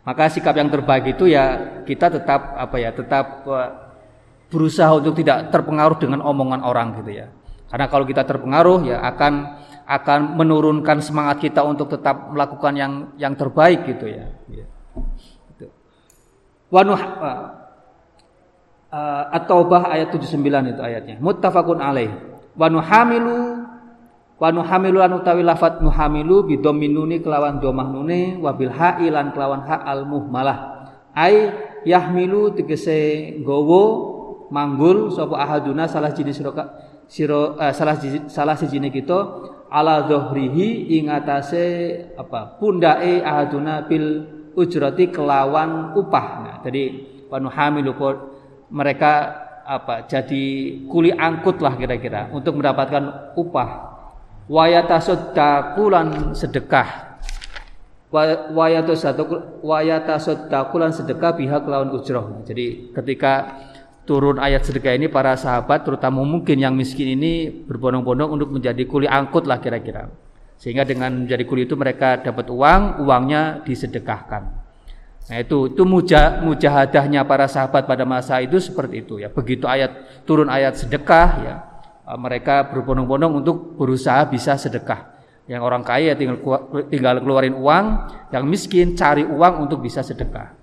[0.05, 3.90] Maka sikap yang terbaik itu ya kita tetap apa ya, tetap uh,
[4.51, 7.31] berusaha untuk tidak terpengaruh dengan omongan orang gitu ya.
[7.71, 13.35] Karena kalau kita terpengaruh ya akan akan menurunkan semangat kita untuk tetap melakukan yang yang
[13.39, 14.27] terbaik gitu ya.
[14.51, 14.67] ya.
[15.55, 15.71] Gitu.
[16.71, 17.47] Wanuh, uh,
[19.35, 21.17] At-Taubah ayat 79 itu ayatnya.
[21.23, 22.11] Muttafaqun alaih.
[22.59, 23.63] Wa nuhamilu
[24.41, 29.31] wa nuhamilu an utawi lafat nuhamilu bi nuni kelawan domah nune wa bil ha'i lan
[29.31, 30.59] kelawan ha al muhmalah.
[31.15, 31.55] Ai
[31.87, 34.20] yahmilu tegese gowo
[34.51, 36.53] manggul sapa ahaduna salah jenis sira
[37.11, 37.99] siro uh, salah
[38.31, 39.19] salah sijine kita
[39.71, 46.27] ala dhahrihi ing atase apa pundake ahaduna bil ujrati kelawan upah.
[46.43, 47.95] Nah, jadi wa nuhamilu
[48.71, 50.43] mereka apa jadi
[50.91, 53.91] kuli angkut lah kira-kira untuk mendapatkan upah.
[54.51, 57.23] Wayatasodakulan sedekah.
[59.63, 62.43] Wayatasodakulan sedekah pihak lawan ujroh.
[62.43, 63.63] Jadi ketika
[64.11, 69.07] turun ayat sedekah ini para sahabat terutama mungkin yang miskin ini berbondong-bondong untuk menjadi kuli
[69.07, 70.11] angkut lah kira-kira
[70.59, 74.61] sehingga dengan menjadi kuli itu mereka dapat uang uangnya disedekahkan
[75.31, 79.31] Nah itu itu mujah, mujahadahnya para sahabat pada masa itu seperti itu ya.
[79.31, 81.55] Begitu ayat turun ayat sedekah ya,
[82.03, 85.07] eh, mereka berbondong-bondong untuk berusaha bisa sedekah.
[85.47, 86.43] Yang orang kaya tinggal
[86.91, 87.85] tinggal keluarin uang,
[88.35, 90.60] yang miskin cari uang untuk bisa sedekah.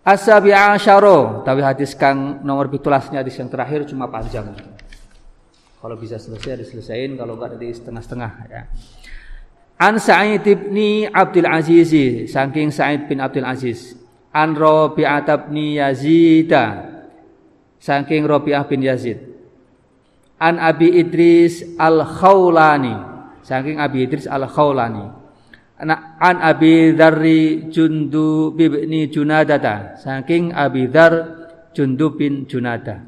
[0.00, 4.48] Asabi asyaro, tapi hadis kang nomor bitulasnya hadis yang terakhir cuma panjang.
[5.76, 8.62] Kalau bisa selesai diselesain, kalau enggak di setengah-setengah ya.
[9.80, 11.92] An Sa'id bin Abdul Aziz.
[12.32, 13.96] Saking Sa'id bin Abdul Aziz.
[14.32, 16.52] An Rabi'ah bin Yazid.
[17.80, 19.20] Saking Rabi'ah bin Yazid.
[20.40, 22.96] An Abi Idris Al-Khawlani.
[23.44, 25.19] Saking Abi Idris Al-Khawlani
[25.80, 29.96] An Abi Dzarri Jundu bin Junadata.
[29.96, 31.12] Saking Abi Dzar
[31.72, 33.00] Jundu bin Junada.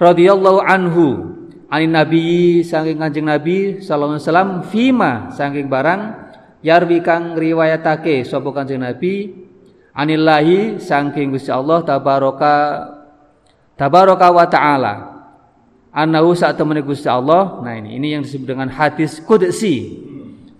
[0.00, 1.06] Radhiyallahu anhu
[1.72, 6.00] Ani Nabi saking Kanjeng Nabi sallallahu alaihi wasallam fima saking barang
[6.60, 9.32] yarwi kang riwayatake sapa Kanjeng Nabi
[9.96, 12.54] anillahi saking Gusti Allah tabaraka
[13.80, 14.94] tabaraka wa taala.
[15.96, 19.96] Annahu saat temene Gusti Allah nah ini ini yang disebut dengan hadis qudsi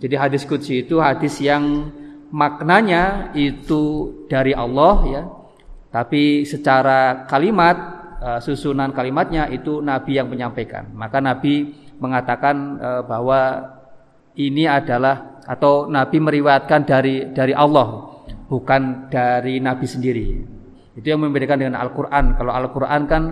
[0.02, 1.94] jadi hadis qudsi itu hadis yang
[2.34, 5.22] maknanya itu dari Allah ya
[5.92, 7.76] tapi secara kalimat
[8.22, 10.88] uh, susunan kalimatnya itu Nabi yang menyampaikan.
[10.96, 11.68] Maka Nabi
[12.00, 13.60] mengatakan uh, bahwa
[14.38, 18.08] ini adalah atau Nabi meriwayatkan dari dari Allah,
[18.46, 20.28] bukan dari Nabi sendiri.
[20.96, 22.40] Itu yang membedakan dengan Al-Qur'an.
[22.40, 23.22] Kalau Al-Qur'an kan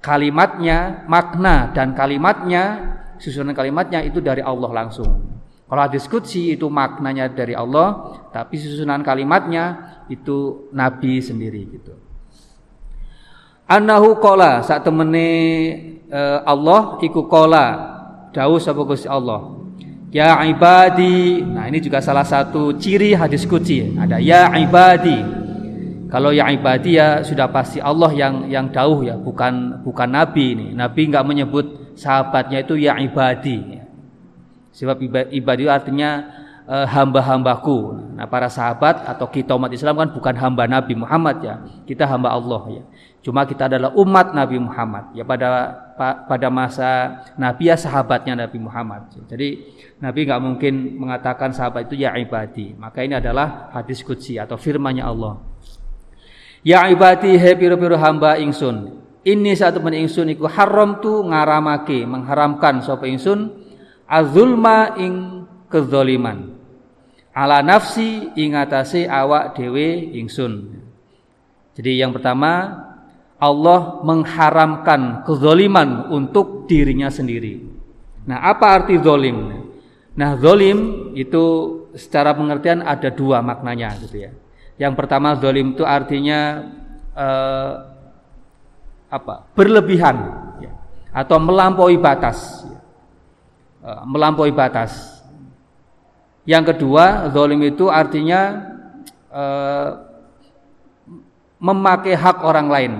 [0.00, 5.39] kalimatnya, makna dan kalimatnya, susunan kalimatnya itu dari Allah langsung.
[5.70, 9.78] Kalau hadis qudsi itu maknanya dari Allah, tapi susunan kalimatnya
[10.10, 11.94] itu Nabi sendiri gitu.
[13.70, 15.30] Anahu kola saat temene
[16.10, 17.66] uh, Allah iku kola
[18.34, 19.62] dawuh sapa Allah
[20.10, 21.38] Ya ibadi.
[21.38, 23.94] Nah, ini juga salah satu ciri hadis qudsi.
[23.94, 25.22] Ada ya ibadi.
[26.10, 30.66] Kalau ya ibadi ya sudah pasti Allah yang yang dauh ya, bukan bukan nabi ini.
[30.74, 33.78] Nabi nggak menyebut sahabatnya itu ya ibadi.
[34.70, 35.02] Sebab
[35.34, 36.24] ibadi artinya
[36.70, 37.98] uh, hamba-hambaku.
[38.14, 41.54] Nah, para sahabat atau kita umat Islam kan bukan hamba Nabi Muhammad ya.
[41.82, 42.84] Kita hamba Allah ya.
[43.20, 45.12] Cuma kita adalah umat Nabi Muhammad.
[45.12, 45.76] Ya pada
[46.24, 49.12] pada masa Nabi ya sahabatnya Nabi Muhammad.
[49.28, 52.72] Jadi Nabi nggak mungkin mengatakan sahabat itu ya ibadi.
[52.80, 55.36] Maka ini adalah hadis kudsi atau firmanya Allah.
[56.64, 59.04] Ya ibadi he piro-piro hamba ingsun.
[59.20, 63.59] Ini satu men ingsun iku haram tu ngaramake mengharamkan sapa ingsun
[64.10, 66.58] azulma ing kezaliman.
[67.30, 70.82] Ala nafsi ingatasi awak dewe ingsun.
[71.78, 72.74] Jadi yang pertama
[73.40, 77.62] Allah mengharamkan kezoliman untuk dirinya sendiri.
[78.28, 79.64] Nah, apa arti zolim?
[80.18, 81.44] Nah, zolim itu
[81.96, 84.30] secara pengertian ada dua maknanya gitu ya.
[84.76, 86.68] Yang pertama zolim itu artinya
[87.16, 87.72] eh,
[89.08, 89.48] apa?
[89.56, 90.16] Berlebihan
[90.60, 90.70] ya.
[91.14, 92.68] atau melampaui batas.
[92.68, 92.79] Ya.
[93.80, 95.24] Eh, melampaui batas.
[96.44, 98.60] Yang kedua, zolim itu artinya
[99.32, 99.88] eh,
[101.56, 102.92] memakai hak orang lain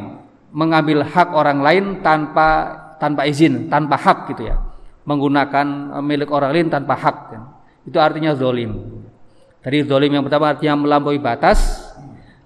[0.50, 4.56] mengambil hak orang lain tanpa tanpa izin, tanpa hak gitu ya.
[5.04, 7.36] Menggunakan eh, milik orang lain tanpa hak.
[7.84, 9.04] Itu artinya zolim.
[9.60, 11.84] Dari zolim yang pertama artinya melampaui batas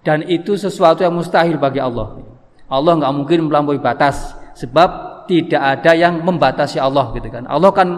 [0.03, 2.19] dan itu sesuatu yang mustahil bagi Allah.
[2.67, 7.47] Allah nggak mungkin melampaui batas sebab tidak ada yang membatasi Allah gitu kan.
[7.47, 7.89] Allah kan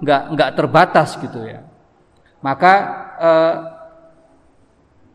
[0.00, 1.62] nggak nggak terbatas gitu ya.
[2.44, 2.72] Maka
[3.18, 3.54] eh,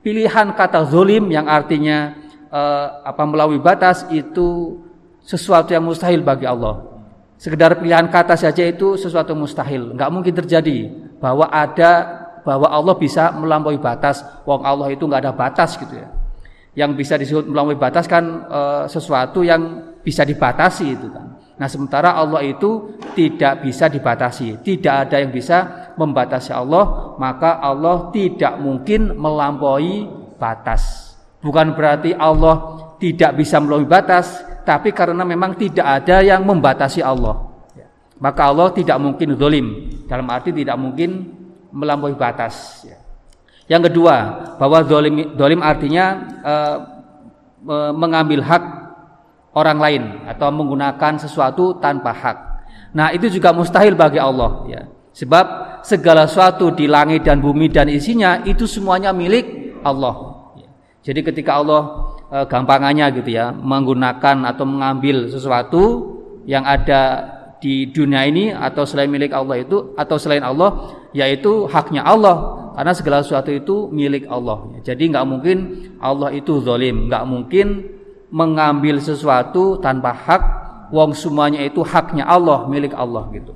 [0.01, 2.15] pilihan kata zolim yang artinya
[2.49, 4.79] uh, apa melalui batas itu
[5.23, 6.81] sesuatu yang mustahil bagi Allah.
[7.39, 9.95] Sekedar pilihan kata saja itu sesuatu mustahil.
[9.95, 10.91] Enggak mungkin terjadi
[11.23, 14.23] bahwa ada bahwa Allah bisa melampaui batas.
[14.43, 16.09] Wong Allah itu enggak ada batas gitu ya.
[16.75, 21.38] Yang bisa disebut melampaui batas kan uh, sesuatu yang bisa dibatasi itu kan.
[21.60, 28.10] Nah, sementara Allah itu tidak bisa dibatasi, tidak ada yang bisa membatasi Allah, maka Allah
[28.15, 30.08] tidak mungkin melampaui
[30.39, 31.13] batas.
[31.43, 37.52] Bukan berarti Allah tidak bisa melalui batas, tapi karena memang tidak ada yang membatasi Allah.
[38.24, 39.67] Maka Allah tidak mungkin dolim,
[40.08, 41.28] dalam arti tidak mungkin
[41.76, 42.88] melampaui batas.
[43.67, 44.15] Yang kedua,
[44.56, 46.06] bahwa dolim, dolim artinya
[46.39, 46.54] e,
[47.67, 48.63] e, mengambil hak
[49.60, 52.38] orang lain atau menggunakan sesuatu tanpa hak.
[52.95, 54.65] Nah itu juga mustahil bagi Allah.
[54.72, 54.82] Ya.
[55.13, 55.45] Sebab
[55.84, 60.39] segala sesuatu di langit dan bumi dan isinya itu semuanya milik Allah.
[61.04, 61.82] Jadi ketika Allah
[62.32, 65.84] e, gampangannya gitu ya, menggunakan atau mengambil sesuatu
[66.48, 72.08] yang ada di dunia ini atau selain milik Allah itu atau selain Allah yaitu haknya
[72.08, 74.63] Allah karena segala sesuatu itu milik Allah.
[74.80, 75.58] Jadi nggak mungkin
[76.00, 77.67] Allah itu zalim, nggak mungkin
[78.29, 80.43] mengambil sesuatu tanpa hak.
[80.89, 83.53] Wong semuanya itu haknya Allah, milik Allah gitu.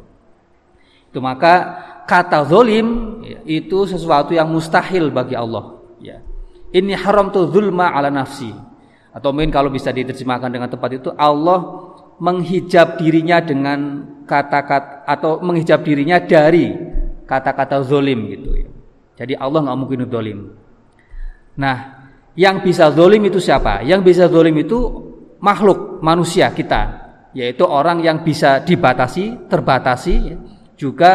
[1.09, 5.81] Itu maka kata zalim itu sesuatu yang mustahil bagi Allah.
[5.97, 6.21] Ya.
[6.69, 8.53] Ini haram tuh zulma ala nafsi.
[9.13, 15.81] Atau mungkin kalau bisa diterjemahkan dengan tepat itu Allah menghijab dirinya dengan kata-kata atau menghijab
[15.86, 16.73] dirinya dari
[17.25, 18.69] kata-kata zolim gitu ya.
[19.21, 20.39] Jadi Allah nggak mungkin zolim.
[21.53, 22.03] Nah,
[22.34, 23.86] yang bisa zolim itu siapa?
[23.86, 24.80] Yang bisa zolim itu
[25.38, 26.82] makhluk manusia kita,
[27.38, 30.15] yaitu orang yang bisa dibatasi, terbatasi,
[30.74, 31.13] juga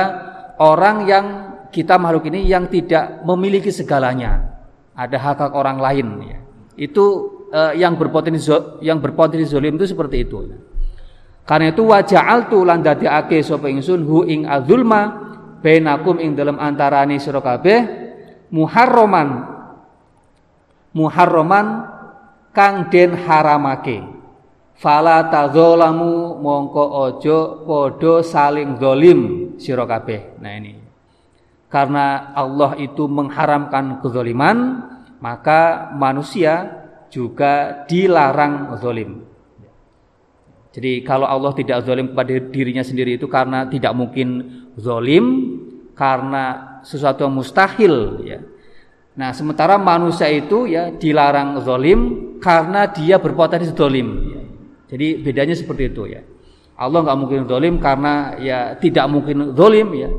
[0.59, 1.27] orang yang
[1.69, 4.59] kita makhluk ini yang tidak memiliki segalanya
[4.99, 6.39] ada hak hak orang lain ya.
[6.75, 7.05] itu
[7.55, 8.51] eh, yang berpotensi
[8.83, 10.59] yang berpotensi zolim itu seperti itu ya.
[11.47, 15.29] karena itu wajah tu lan ake sapa ingsun hu ing azulma
[15.63, 17.39] bainakum ing dalam antarane sira
[18.49, 19.58] muharroman
[20.93, 21.85] muharroman
[22.53, 24.05] kang den haramake
[24.79, 30.89] fala tadzalamu mongko ojo podo saling zolim sira kabeh nah ini
[31.69, 34.89] karena Allah itu mengharamkan kezoliman,
[35.21, 36.81] maka manusia
[37.13, 39.29] juga dilarang zolim.
[40.73, 44.29] Jadi kalau Allah tidak zolim kepada dirinya sendiri itu karena tidak mungkin
[44.81, 45.25] zolim,
[45.93, 48.25] karena sesuatu yang mustahil.
[48.25, 48.41] Ya.
[49.19, 52.01] Nah sementara manusia itu ya dilarang zolim
[52.39, 54.39] karena dia berpotensi zolim.
[54.87, 56.23] Jadi bedanya seperti itu ya.
[56.79, 60.11] Allah nggak mungkin zolim karena ya tidak mungkin zolim ya.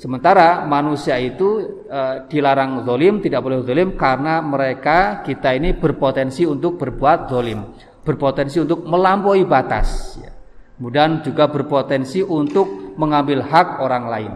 [0.00, 2.00] Sementara manusia itu e,
[2.32, 8.88] dilarang zolim, tidak boleh zolim karena mereka kita ini berpotensi untuk berbuat zolim, berpotensi untuk
[8.88, 10.32] melampaui batas, ya.
[10.80, 14.32] kemudian juga berpotensi untuk mengambil hak orang lain.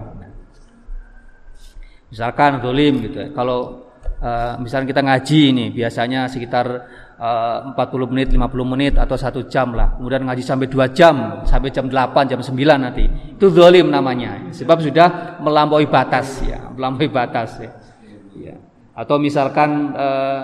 [2.13, 3.25] Misalkan dolim gitu.
[3.25, 3.29] Ya.
[3.33, 3.84] Kalau
[4.25, 6.67] uh, misalnya kita ngaji ini biasanya sekitar
[7.21, 9.95] uh, 40 menit, 50 menit atau satu jam lah.
[10.01, 13.05] Kemudian ngaji sampai dua jam, sampai jam 8, jam 9 nanti.
[13.37, 14.49] Itu dolim namanya.
[14.51, 17.71] Sebab sudah melampaui batas ya, melampaui batas ya.
[18.41, 18.57] ya.
[18.97, 20.43] Atau misalkan uh,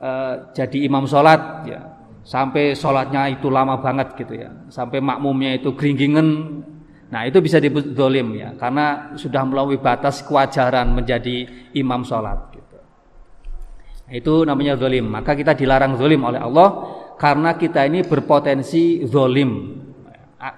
[0.00, 1.80] uh, jadi imam sholat ya,
[2.24, 6.62] sampai sholatnya itu lama banget gitu ya, sampai makmumnya itu geringgingen
[7.10, 11.42] Nah itu bisa disebut dolim ya, karena sudah melampaui batas kewajaran menjadi
[11.74, 12.49] imam sholat.
[14.10, 15.06] Itu namanya dolim.
[15.06, 16.68] Maka kita dilarang dolim oleh Allah
[17.14, 19.80] karena kita ini berpotensi dolim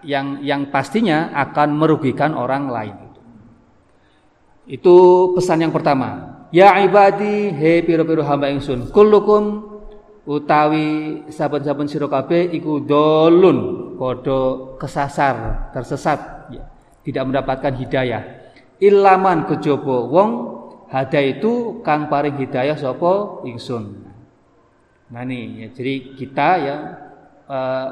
[0.02, 2.96] yang yang pastinya akan merugikan orang lain.
[4.64, 6.40] Itu pesan yang pertama.
[6.52, 9.72] Ya ibadi, he piro-piro hamba ingsun, kullukum
[10.22, 16.20] utawi saben-saben sira kabeh iku dolun padha kesasar tersesat
[16.54, 16.62] ya.
[17.02, 18.22] tidak mendapatkan hidayah
[18.78, 20.30] ilaman kejaba wong
[20.92, 24.04] hada itu kang paring hidayah sapa ingsun
[25.08, 26.76] nah ini ya jadi kita ya
[27.48, 27.88] uh,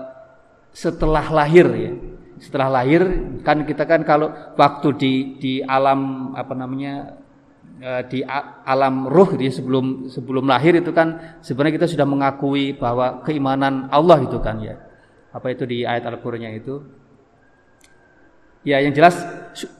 [0.71, 1.93] setelah lahir ya
[2.41, 3.03] setelah lahir
[3.45, 7.21] kan kita kan kalau waktu di di alam apa namanya
[7.81, 8.21] Eh, di
[8.69, 14.21] alam ruh di sebelum sebelum lahir itu kan sebenarnya kita sudah mengakui bahwa keimanan Allah
[14.21, 14.77] itu kan ya.
[15.33, 16.77] Apa itu di ayat Al-Qur'annya itu?
[18.61, 19.17] Ya yang jelas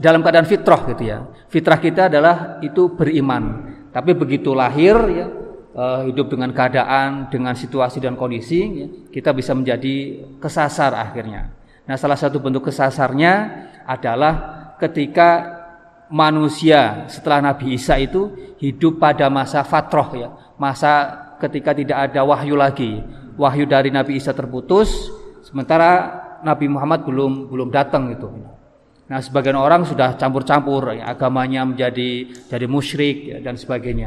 [0.01, 1.29] dalam keadaan fitrah gitu ya.
[1.53, 3.69] Fitrah kita adalah itu beriman.
[3.91, 5.27] Tapi begitu lahir ya
[5.75, 11.53] eh, hidup dengan keadaan, dengan situasi dan kondisi ya, kita bisa menjadi kesasar akhirnya.
[11.85, 13.33] Nah, salah satu bentuk kesasarnya
[13.83, 14.35] adalah
[14.79, 15.59] ketika
[16.11, 22.55] manusia setelah Nabi Isa itu hidup pada masa fatroh ya, masa ketika tidak ada wahyu
[22.55, 23.03] lagi.
[23.35, 25.09] Wahyu dari Nabi Isa terputus,
[25.43, 28.29] sementara Nabi Muhammad belum belum datang itu.
[29.11, 34.07] Nah, sebagian orang sudah campur-campur ya, agamanya menjadi jadi musyrik ya, dan sebagainya.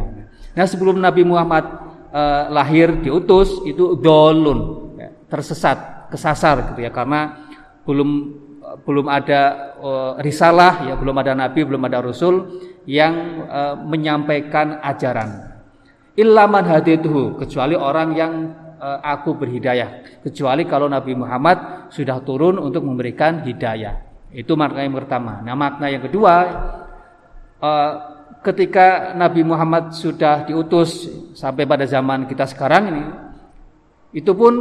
[0.56, 1.68] Nah, sebelum Nabi Muhammad
[2.08, 7.52] eh, lahir diutus itu dolun, ya, tersesat, kesasar gitu ya karena
[7.84, 8.40] belum
[8.88, 15.52] belum ada uh, risalah ya belum ada nabi belum ada rasul yang uh, menyampaikan ajaran.
[16.16, 18.34] Ilaman hadituhu kecuali orang yang
[18.80, 20.22] uh, aku berhidayah.
[20.22, 25.88] Kecuali kalau Nabi Muhammad sudah turun untuk memberikan hidayah itu makna yang pertama nah makna
[25.88, 26.34] yang kedua
[27.62, 27.92] uh,
[28.44, 33.06] ketika Nabi Muhammad sudah diutus sampai pada zaman kita sekarang ini
[34.14, 34.54] itu pun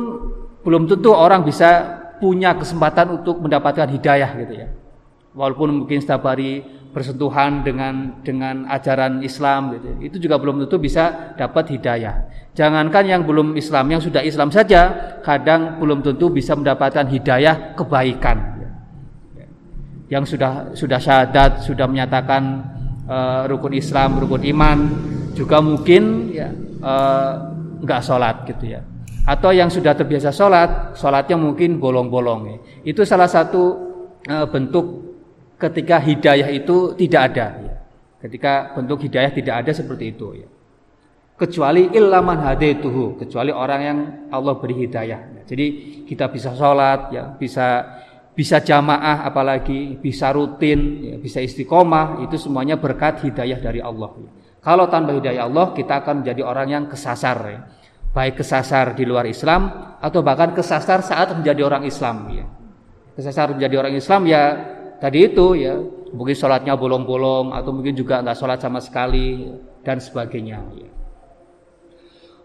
[0.63, 4.69] belum tentu orang bisa punya kesempatan untuk mendapatkan hidayah gitu ya.
[5.35, 9.89] Walaupun mungkin setiap hari bersentuhan dengan dengan ajaran Islam gitu.
[9.99, 12.31] Itu juga belum tentu bisa dapat hidayah.
[12.55, 14.93] Jangankan yang belum Islam, yang sudah Islam saja
[15.25, 18.62] kadang belum tentu bisa mendapatkan hidayah kebaikan.
[20.13, 22.43] Yang sudah sudah syahadat, sudah menyatakan
[23.09, 24.79] uh, rukun Islam, rukun iman,
[25.33, 26.53] juga mungkin ya
[26.85, 27.33] uh,
[27.81, 28.85] nggak sholat gitu ya
[29.23, 32.59] atau yang sudah terbiasa sholat, sholatnya mungkin bolong-bolong.
[32.83, 33.63] Itu salah satu
[34.27, 34.87] e, bentuk
[35.63, 37.47] ketika hidayah itu tidak ada.
[37.55, 37.75] Ya.
[38.27, 40.43] Ketika bentuk hidayah tidak ada seperti itu.
[40.43, 40.49] Ya.
[41.39, 43.99] Kecuali ilaman hadaituhu, kecuali orang yang
[44.35, 45.47] Allah beri hidayah.
[45.47, 45.67] Jadi
[46.07, 47.99] kita bisa sholat, ya, bisa
[48.33, 54.13] bisa jamaah, apalagi bisa rutin, ya, bisa istiqomah, itu semuanya berkat hidayah dari Allah.
[54.63, 57.39] Kalau tanpa hidayah Allah, kita akan menjadi orang yang kesasar.
[57.45, 57.61] Ya
[58.13, 62.47] baik kesasar di luar Islam atau bahkan kesasar saat menjadi orang Islam ya.
[63.17, 64.43] Kesasar menjadi orang Islam ya
[65.01, 65.81] tadi itu ya
[66.13, 69.49] mungkin sholatnya bolong-bolong atau mungkin juga nggak sholat sama sekali
[69.81, 70.91] dan sebagainya ya.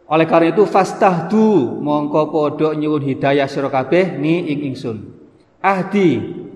[0.08, 3.68] Oleh karena itu fastahdu mongko podo nyuwun hidayah sira
[4.16, 5.17] ni ing ingsun.
[5.58, 6.10] Ahdi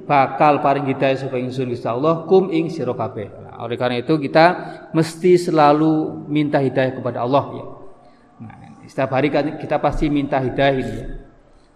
[0.05, 3.27] bakal paring hidayah sapa ingsun Gusti Allah kum ing sira kabeh.
[3.31, 4.45] Nah, oleh karena itu kita
[4.91, 7.65] mesti selalu minta hidayah kepada Allah ya.
[8.91, 11.07] Setiap hari kan kita pasti minta hidayah ini ya.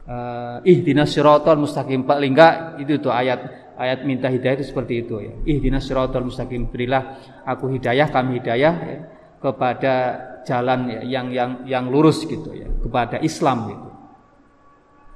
[0.05, 5.23] Uh, ihdinas siratal mustaqim paling enggak itu tuh ayat ayat minta hidayah itu seperti itu
[5.23, 5.33] ya.
[5.47, 7.15] Ihdinas siratal mustaqim berilah
[7.47, 8.97] aku hidayah kami hidayah ya,
[9.39, 9.93] kepada
[10.43, 13.89] jalan ya, yang yang yang lurus gitu ya, kepada Islam gitu.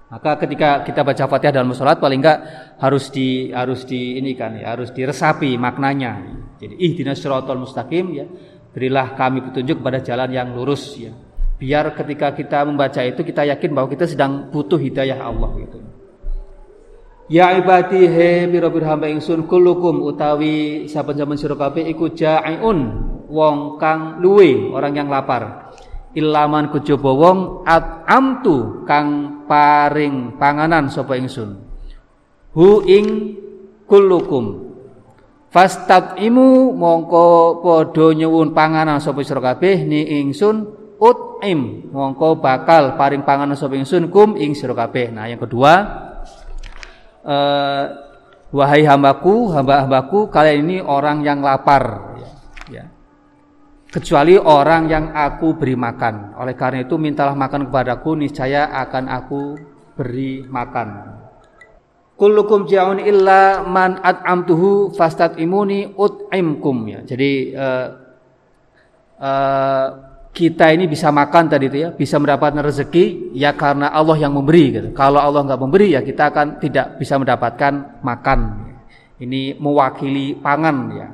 [0.10, 2.40] Maka ketika kita baca Fatihah dalam sholat paling enggak
[2.82, 6.18] harus di harus di ini kan ya, harus diresapi maknanya.
[6.58, 8.26] Jadi ihdinas siratal mustaqim ya,
[8.74, 11.14] berilah kami petunjuk kepada jalan yang lurus ya
[11.60, 15.78] biar ketika kita membaca itu kita yakin bahwa kita sedang butuh hidayah Allah gitu.
[17.30, 22.80] Ya ibadi he pira hamba ingsun kulukum utawi saben-saben sira kabeh iku ja'iun
[23.30, 25.70] wong kang luwe orang yang lapar.
[26.18, 27.70] Ilaman kejaba wong
[28.10, 31.62] amtu kang paring panganan sapa ingsun.
[32.58, 33.38] Hu ing
[33.86, 34.70] kulukum
[36.18, 40.66] imu mongko podo nyuwun panganan sapa sira kabeh ni ingsun
[41.02, 45.10] utim mongko bakal paring panganan sapa ingsun kum ing sira kabeh.
[45.10, 45.74] Nah, yang kedua
[47.26, 47.86] eh,
[48.50, 52.14] wahai hambaku, hamba-hambaku kalian ini orang yang lapar.
[53.90, 56.38] Kecuali orang yang aku beri makan.
[56.38, 59.42] Oleh karena itu mintalah makan kepadaku niscaya akan aku
[59.98, 61.18] beri makan.
[62.14, 67.00] Kullukum ja'un illa man at'amtuhu fastat imuni ut'imkum ya.
[67.02, 67.88] Jadi uh,
[69.18, 69.88] uh,
[70.38, 74.70] kita ini bisa makan tadi itu ya, bisa mendapatkan rezeki ya karena Allah yang memberi
[74.70, 74.94] gitu.
[74.94, 78.40] Kalau Allah nggak memberi ya kita akan tidak bisa mendapatkan makan.
[79.18, 81.08] Ini mewakili pangan ya.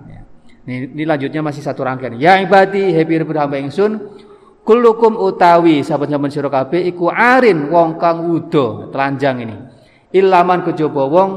[0.66, 2.18] Ini, ini lanjutnya masih satu rangkaian.
[2.18, 4.02] Ya ibadi happy hamba ingsun.
[4.66, 9.58] Kullukum utawi sahabat-sahabat sira kabeh iku arin wong kang wudo telanjang ini.
[10.10, 11.30] Ilaman kejaba wong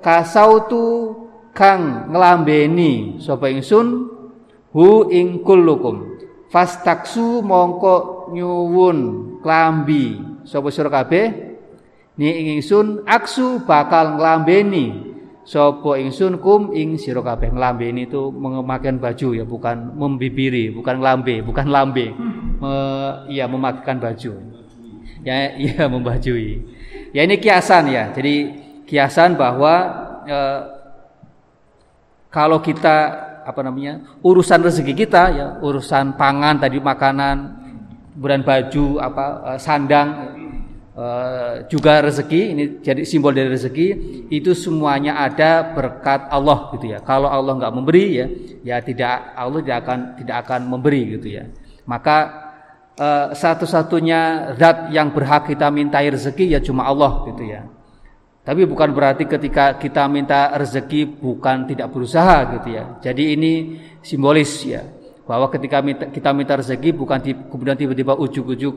[0.00, 1.12] kasautu
[1.52, 4.08] kang nglambeni sapa ingsun?
[4.72, 6.24] Hu ing kullukum.
[6.48, 8.98] Fastaksu mongko nyuwun
[9.44, 10.16] klambi
[10.48, 11.52] sapa sira kabeh?
[12.16, 15.09] Ni ingsun aksu bakal nglambeni
[15.50, 21.42] sapa ingsun kum ing sira kabeh nglambeni itu mengemakan baju ya bukan membibiri bukan nglambe
[21.42, 22.14] bukan lambe.
[22.62, 22.72] Me,
[23.34, 24.32] ya memakai baju.
[25.26, 26.62] Ya iya membajui.
[27.10, 28.14] Ya ini kiasan ya.
[28.14, 28.34] Jadi
[28.86, 29.74] kiasan bahwa
[30.22, 30.38] e,
[32.30, 37.58] kalau kita apa namanya urusan rezeki kita ya urusan pangan tadi makanan
[38.14, 40.08] kemudian baju apa e, sandang
[41.00, 41.08] e,
[41.72, 43.88] juga rezeki ini jadi simbol dari rezeki
[44.28, 48.26] itu semuanya ada berkat Allah gitu ya kalau Allah nggak memberi ya
[48.60, 51.48] ya tidak Allah tidak akan tidak akan memberi gitu ya
[51.88, 52.16] maka
[53.00, 57.64] uh, satu-satunya zat yang berhak kita minta rezeki ya cuma Allah gitu ya.
[58.40, 62.84] Tapi bukan berarti ketika kita minta rezeki bukan tidak berusaha gitu ya.
[63.04, 63.52] Jadi ini
[64.00, 64.84] simbolis ya
[65.28, 68.74] bahwa ketika kita minta rezeki bukan di, kemudian tiba-tiba ujuk-ujuk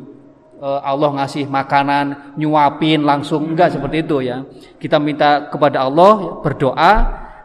[0.62, 4.44] Allah ngasih makanan nyuapin langsung enggak seperti itu ya.
[4.78, 6.92] Kita minta kepada Allah berdoa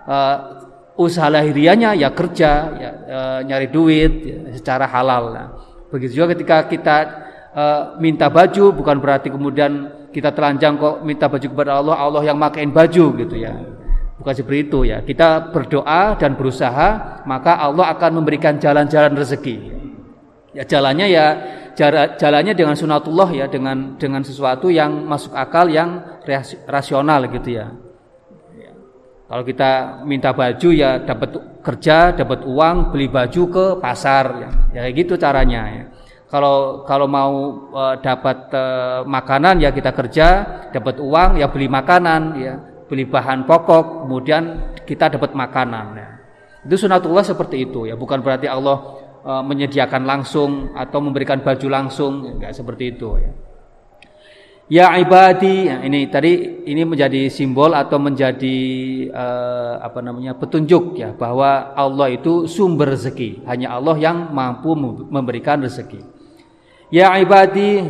[0.07, 0.37] uh,
[0.99, 5.35] usaha lahirianya ya kerja ya, uh, nyari duit ya, secara halal.
[5.35, 5.49] Nah,
[5.89, 6.97] Begitu juga ketika kita
[7.57, 12.37] uh, minta baju bukan berarti kemudian kita telanjang kok minta baju kepada Allah, Allah yang
[12.37, 13.57] makain baju gitu ya.
[14.21, 15.01] Bukan seperti itu ya.
[15.01, 19.57] Kita berdoa dan berusaha, maka Allah akan memberikan jalan-jalan rezeki.
[20.57, 21.27] Ya jalannya ya
[22.17, 26.19] jalannya dengan sunatullah ya dengan dengan sesuatu yang masuk akal yang
[26.67, 27.69] rasional gitu ya.
[28.57, 28.73] ya.
[29.29, 34.81] Kalau kita minta baju ya dapat kerja dapat uang beli baju ke pasar ya, ya
[34.89, 35.85] kayak gitu caranya ya
[36.29, 37.33] kalau kalau mau
[37.73, 38.65] e, dapat e,
[39.05, 40.29] makanan ya kita kerja
[40.73, 42.55] dapat uang ya beli makanan ya
[42.89, 46.09] beli bahan pokok kemudian kita dapat makanan ya.
[46.65, 52.39] itu sunatullah seperti itu ya bukan berarti Allah e, menyediakan langsung atau memberikan baju langsung
[52.39, 53.33] enggak seperti itu ya
[54.69, 58.61] Ya ibadi, ya, ini tadi ini menjadi simbol atau menjadi
[59.09, 63.49] uh, apa namanya petunjuk ya bahwa Allah itu sumber rezeki.
[63.49, 64.77] Hanya Allah yang mampu
[65.09, 66.05] memberikan rezeki.
[66.93, 67.81] Ya ibadi,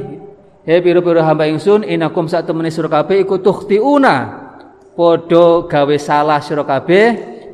[0.63, 4.47] he piro-piro hamba ingsun inakum sak temene sira kabeh iku tukhtiuna.
[4.95, 7.07] Padha gawe salah sira kabeh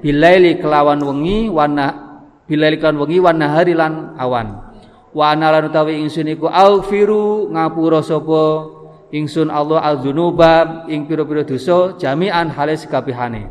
[0.04, 2.03] bilaili kelawan wengi wana
[2.48, 4.74] bilaili kelawan wengi wana hari lan awan.
[5.14, 8.74] Wa ana lan utawi ingsun iku aghfiru ngapura sapa?
[9.14, 13.46] Ingsun Allah al-dzunuba ing pira-pira dosa jami'an hale sekabehane.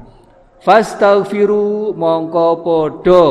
[0.59, 3.25] Fastaghfiru mongko padha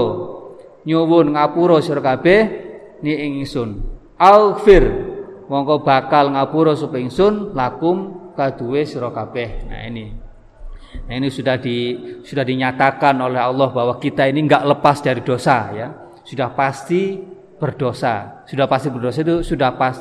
[0.88, 2.40] nyuwun ngapura sira kabeh
[3.04, 3.84] ni ingsun.
[4.16, 4.84] Alfir
[5.52, 9.68] mongko bakal ngapura sapa ingsun lakum kaduwe sira kabeh.
[9.68, 10.31] Nah ini
[11.08, 15.72] Nah ini sudah di sudah dinyatakan oleh Allah bahwa kita ini enggak lepas dari dosa
[15.72, 15.88] ya.
[16.22, 17.18] Sudah pasti
[17.58, 18.44] berdosa.
[18.46, 19.96] Sudah pasti berdosa itu sudah pas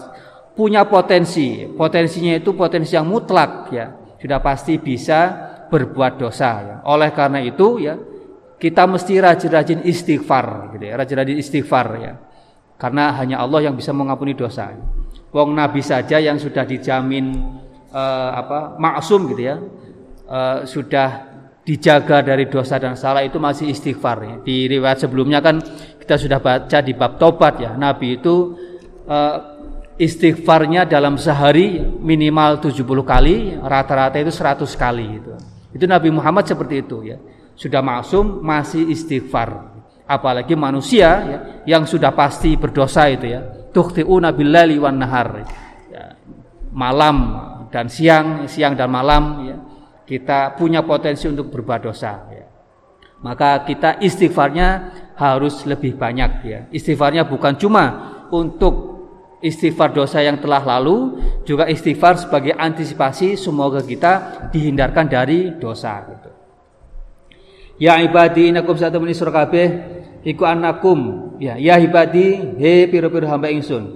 [0.54, 1.66] punya potensi.
[1.66, 3.88] Potensinya itu potensi yang mutlak ya.
[4.22, 6.76] Sudah pasti bisa berbuat dosa ya.
[6.86, 7.98] Oleh karena itu ya
[8.62, 10.94] kita mesti rajin-rajin istighfar gitu ya.
[11.00, 12.14] Rajin-rajin istighfar ya.
[12.78, 14.74] Karena hanya Allah yang bisa mengampuni dosa.
[15.32, 17.40] Wong nabi saja yang sudah dijamin
[17.90, 19.58] uh, apa maksum gitu ya.
[20.32, 21.28] Uh, sudah
[21.68, 24.36] dijaga dari dosa dan salah itu masih istighfar ya.
[24.40, 25.60] Di riwayat sebelumnya kan
[26.00, 27.76] kita sudah baca di bab tobat ya.
[27.76, 28.56] Nabi itu
[29.12, 29.38] uh,
[30.02, 35.32] istighfarnya dalam sehari minimal 70 kali, rata-rata itu 100 kali itu.
[35.72, 37.22] Itu Nabi Muhammad seperti itu ya.
[37.54, 39.70] Sudah maksum masih istighfar.
[40.10, 43.46] Apalagi manusia ya, yang sudah pasti berdosa itu ya.
[43.72, 45.46] Tukhti'una billali wan nahar.
[45.88, 46.18] Ya,
[46.74, 47.38] malam
[47.72, 49.56] dan siang, siang dan malam ya.
[50.12, 52.44] Kita punya potensi untuk berbuat dosa ya.
[53.24, 56.60] Maka kita istighfarnya harus lebih banyak ya.
[56.68, 58.92] Istighfarnya bukan cuma untuk
[59.40, 61.16] istighfar dosa yang telah lalu,
[61.48, 66.32] juga istighfar sebagai antisipasi semoga kita dihindarkan dari dosa gitu.
[67.80, 69.68] Ya ibadi inakum satu menit surah kabeh
[70.28, 73.96] iku anakum ya ya ibadi he piro-piro hamba ingsun.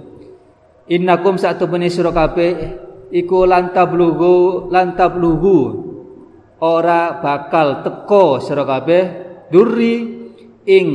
[0.88, 2.52] Innakum satu menit surah kabeh
[3.14, 5.56] iku lantabluhu lantabluhu
[6.62, 9.04] ora bakal teko sira kabeh
[9.52, 9.94] duri
[10.64, 10.88] ing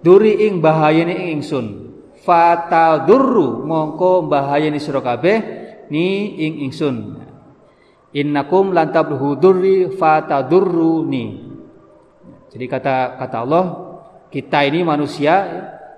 [0.00, 1.66] duri ing bahayane ing ingsun.
[2.22, 5.38] Fatal durru mongko bahayani sira kabeh
[5.90, 7.18] ni ing ingsun.
[8.12, 11.52] Innakum lantabluhu durri fatadurruni
[12.52, 13.64] jadi kata kata Allah
[14.28, 15.34] kita ini manusia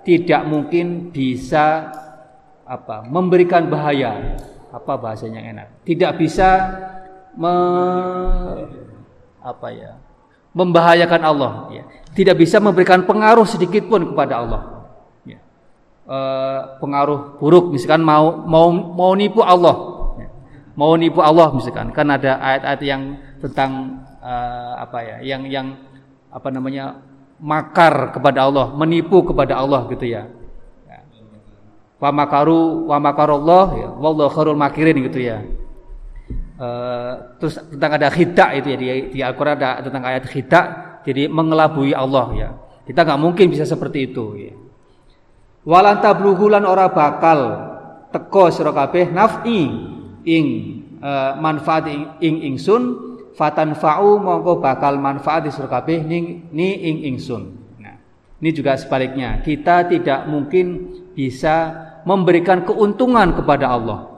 [0.07, 1.91] tidak mungkin bisa
[2.63, 4.39] apa memberikan bahaya.
[4.71, 5.69] Apa bahasanya enak?
[5.87, 6.51] Tidak bisa
[7.37, 7.55] me,
[9.45, 9.93] apa ya
[10.55, 11.85] membahayakan Allah ya.
[12.15, 14.63] tidak bisa memberikan pengaruh sedikit pun kepada Allah
[16.07, 19.95] uh, pengaruh buruk misalkan mau mau mau nipu Allah
[20.75, 21.91] mau nipu Allah misalkan.
[21.95, 23.03] Kan ada ayat-ayat yang
[23.41, 25.67] tentang uh, apa ya yang yang
[26.31, 26.99] apa namanya
[27.39, 30.29] makar kepada Allah menipu kepada Allah gitu ya.
[32.03, 33.89] Wa makaru wa makarullah ya.
[33.97, 35.41] Wallahu khairul makirin gitu ya
[36.59, 40.61] uh, terus tentang ada khida itu ya di, di Al-Qur'an ada tentang ayat khida
[41.05, 42.51] jadi mengelabui Allah ya.
[42.85, 44.53] Kita nggak mungkin bisa seperti itu ya.
[45.65, 47.39] Walan tabluhu lan ora bakal
[48.13, 49.65] teko sira kabeh naf'i
[50.29, 50.47] ing
[51.01, 52.83] uh, manfaat ing, ing ingsun
[53.33, 57.43] fatan fa'u mongko bakal manfaat sira kabeh ning ni ing ingsun.
[57.81, 57.97] Nah
[58.45, 59.41] ini juga sebaliknya.
[59.41, 61.73] Kita tidak mungkin bisa
[62.05, 64.14] memberikan keuntungan kepada Allah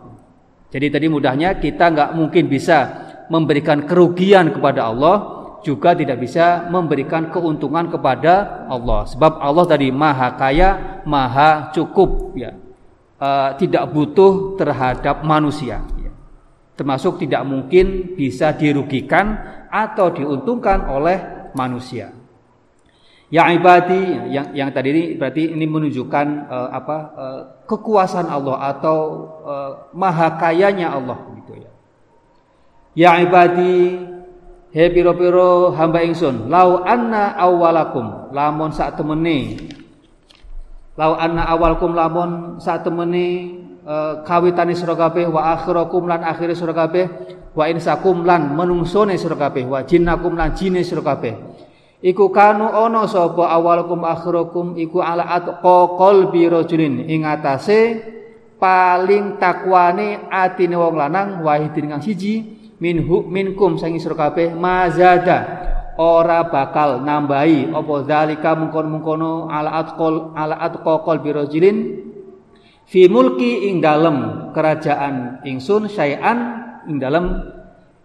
[0.76, 5.16] jadi tadi mudahnya kita nggak mungkin bisa memberikan kerugian kepada Allah
[5.64, 9.08] juga tidak bisa memberikan keuntungan kepada Allah.
[9.08, 12.36] Sebab Allah tadi maha kaya maha cukup.
[12.36, 12.52] Ya.
[13.16, 15.80] Uh, tidak butuh terhadap manusia.
[15.96, 16.12] Ya.
[16.76, 19.40] termasuk tidak mungkin bisa dirugikan
[19.72, 22.12] atau diuntungkan oleh manusia
[23.32, 28.98] ya ibadi yang yang tadi ini berarti ini menunjukkan uh, apa uh, kekuasaan Allah atau
[29.42, 31.70] uh, maha kayanya Allah gitu ya
[32.94, 33.98] ya ibadi
[34.76, 39.56] He piro-piro hamba ingsun, lau anna awalakum lamun sak temene.
[41.00, 43.56] Lau anna awalkum lamun sak temene
[43.88, 47.08] uh, kawitane sira kabeh wa akhirakum lan akhire sira kabeh
[47.56, 51.32] wa insakum lan menungsone kabeh wa jinnakum lan jine kabeh.
[52.07, 57.98] Iku kanu ana sapa awalakum akhirakum iku ala atqa qalbi rajulin ing atase
[58.62, 65.66] paling takwane atine wong lanang wahidin kang siji minhu minkum sangi sira kabeh mazada
[65.98, 72.07] ora bakal nambahi apa zalika mungkon-mungkono ala atqol ala atqa birojilin
[72.86, 76.38] fi mulki ing dalem kerajaan ingsun syai'an
[76.86, 77.55] ing dalem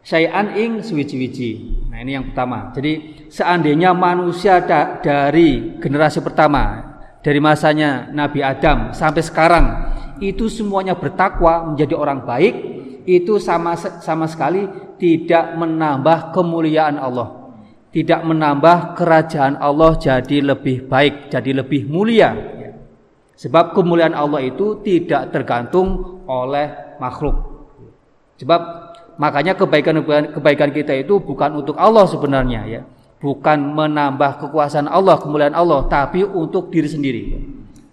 [0.02, 1.50] syai'an ing suwiji-wiji.
[1.90, 2.74] Nah, ini yang pertama.
[2.74, 9.66] Jadi seandainya manusia da dari generasi pertama dari masanya Nabi Adam sampai sekarang
[10.22, 12.56] itu semuanya bertakwa menjadi orang baik
[13.06, 14.70] itu sama sama sekali
[15.02, 17.42] tidak menambah kemuliaan Allah.
[17.92, 22.32] Tidak menambah kerajaan Allah jadi lebih baik, jadi lebih mulia.
[23.36, 27.68] Sebab kemuliaan Allah itu tidak tergantung oleh makhluk.
[28.40, 28.91] Sebab
[29.22, 30.02] makanya kebaikan
[30.34, 32.82] kebaikan kita itu bukan untuk Allah sebenarnya ya.
[33.22, 37.24] Bukan menambah kekuasaan Allah, kemuliaan Allah, tapi untuk diri sendiri.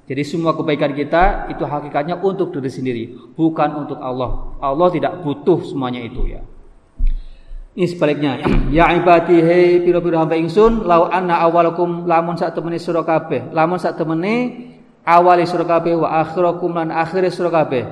[0.08, 3.04] Jadi semua kebaikan kita itu hakikatnya untuk diri sendiri,
[3.36, 4.56] bukan untuk Allah.
[4.56, 6.40] Allah tidak butuh semuanya itu ya.
[7.76, 8.40] Ini sebaliknya.
[8.72, 13.52] Ya ibadi hei piro-piro hamba ingsun, lau anna awalakum lamun sak temene sira kabeh.
[13.52, 14.64] Lamun sak temene
[15.04, 17.84] awali sira kabeh wa akhirakum lan akhire sira kabeh.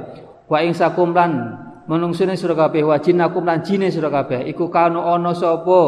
[0.48, 1.52] Wa ingsakum lan
[1.86, 4.46] menungsune sira kabeh wa jinnakum lan jine sira kabeh.
[4.50, 5.82] Iku kanu ana sapa?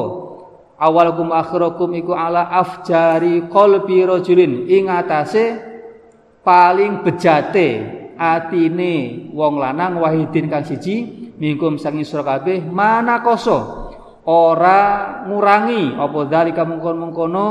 [0.79, 4.71] Awalakum akhirakum iku ala afjari qalbi rajulin.
[4.71, 5.59] Ing atase
[6.47, 7.69] paling bejate
[8.15, 13.91] atine wong lanang wahidin kang siji mingkum sangi sira kabeh mana koso
[14.27, 17.49] ora ngurangi apa dalika mungkon-mungkono?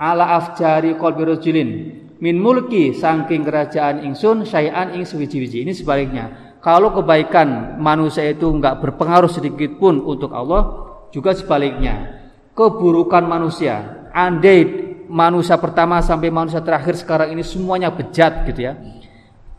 [0.00, 1.70] Ala afjari qalbi rajulin.
[2.16, 8.82] Min mulki saking kerajaan ingsun syai'an ing suwiji-wiji ini sebaliknya kalau kebaikan manusia itu enggak
[8.82, 12.26] berpengaruh sedikit pun untuk Allah juga sebaliknya
[12.58, 18.74] keburukan manusia andai manusia pertama sampai manusia terakhir sekarang ini semuanya bejat gitu ya.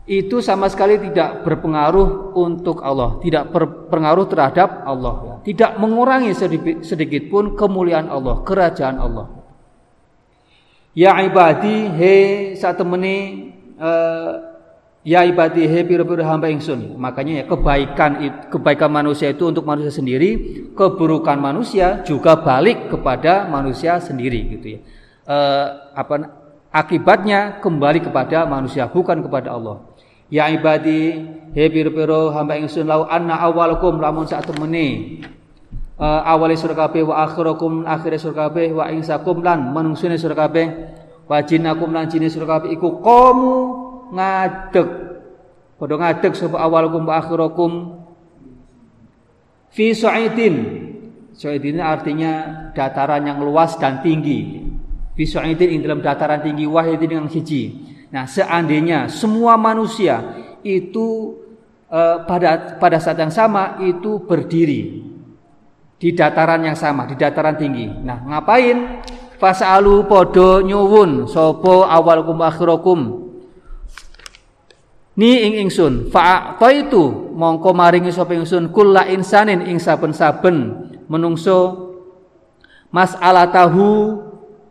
[0.08, 6.32] itu sama sekali tidak berpengaruh untuk Allah, tidak berpengaruh terhadap Allah, tidak mengurangi
[6.80, 9.28] sedikit, pun kemuliaan Allah, kerajaan Allah.
[10.96, 12.16] Ya ibadi, he
[12.56, 14.47] saat temeni uh,
[15.06, 16.96] ya ibadi he piro-piro hamba ingsun.
[16.98, 18.10] Makanya ya kebaikan
[18.50, 24.80] kebaikan manusia itu untuk manusia sendiri, keburukan manusia juga balik kepada manusia sendiri gitu ya.
[25.28, 26.14] Uh, apa
[26.72, 29.84] akibatnya kembali kepada manusia bukan kepada Allah.
[30.28, 31.24] Ya ibadi
[31.56, 35.20] he piro-piro hamba ingsun lau anna awalakum lamun sak temene
[35.98, 40.66] uh, awali surga wa akhirakum akhire surga wa insakum lan manungsune surga kabeh
[41.28, 43.02] wa jinakum lan jine surga kabeh iku
[44.12, 44.88] ngadeg
[45.76, 47.72] padha ngadeg sapa awalakum wa akhirakum
[49.72, 50.56] fi su'idin
[51.36, 52.32] su'idin artinya
[52.74, 54.64] dataran yang luas dan tinggi
[55.12, 60.24] fi su'idin dalam dataran tinggi wahidin yang siji Nah, seandainya semua manusia
[60.64, 61.36] itu
[61.92, 65.04] eh, pada pada saat yang sama itu berdiri
[65.98, 67.84] di dataran yang sama, di dataran tinggi.
[67.88, 69.04] Nah, ngapain?
[69.38, 73.27] Fasalu podo nyuwun sopo awalkum akhirakum.
[75.18, 81.90] Ni ing ingsun fa itu mongko maringi sapa ingsun kulla insanin ing saben-saben menungso
[83.50, 83.90] tahu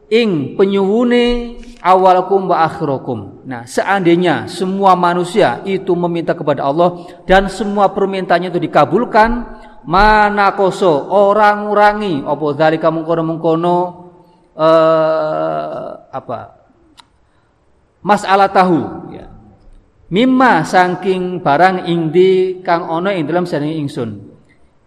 [0.08, 3.44] ing penyuwune awalkum wa akhirakum.
[3.44, 11.12] Nah, seandainya semua manusia itu meminta kepada Allah dan semua permintaannya itu dikabulkan, mana koso
[11.12, 13.78] orang urangi apa dzalika mengkono-mengkono
[14.58, 16.40] eh apa?
[18.00, 19.37] Masalah tahu ya.
[20.08, 24.10] Mimma saking barang indi kang ono ing dalam sani ingsun.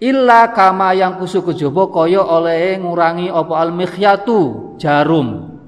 [0.01, 5.61] Illa kama yang kusu kejaba kaya oleh ngurangi apa al mikhyatu jarum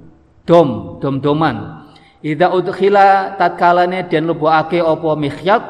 [0.49, 1.85] dom dom-doman.
[2.25, 5.63] Ida udkhila tatkalane den lebokake apa mikhyat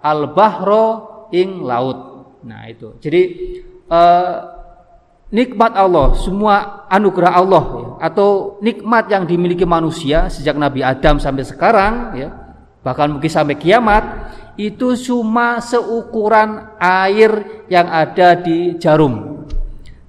[0.00, 0.86] al bahro
[1.28, 2.24] ing laut.
[2.40, 2.96] Nah itu.
[3.04, 3.22] Jadi
[3.92, 4.34] uh,
[5.28, 11.44] nikmat Allah semua anugerah Allah ya, atau nikmat yang dimiliki manusia sejak Nabi Adam sampai
[11.44, 12.45] sekarang ya
[12.86, 19.42] bahkan mungkin sampai kiamat itu cuma seukuran air yang ada di jarum.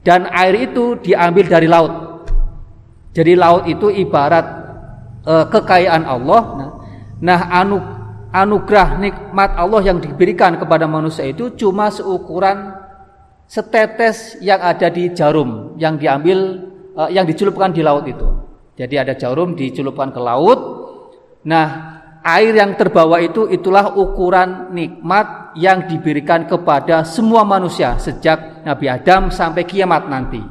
[0.05, 1.93] Dan air itu diambil dari laut.
[3.11, 4.45] Jadi laut itu ibarat
[5.25, 6.41] e, kekayaan Allah.
[7.17, 7.82] Nah, anu,
[8.32, 12.78] anugerah nikmat Allah yang diberikan kepada manusia itu cuma seukuran
[13.49, 18.28] setetes yang ada di jarum yang diambil e, yang dicelupkan di laut itu.
[18.80, 20.59] Jadi ada jarum dicelupkan ke laut.
[21.43, 21.97] Nah,
[22.28, 29.32] air yang terbawa itu itulah ukuran nikmat yang diberikan kepada semua manusia sejak Nabi Adam
[29.32, 30.43] sampai kiamat nanti.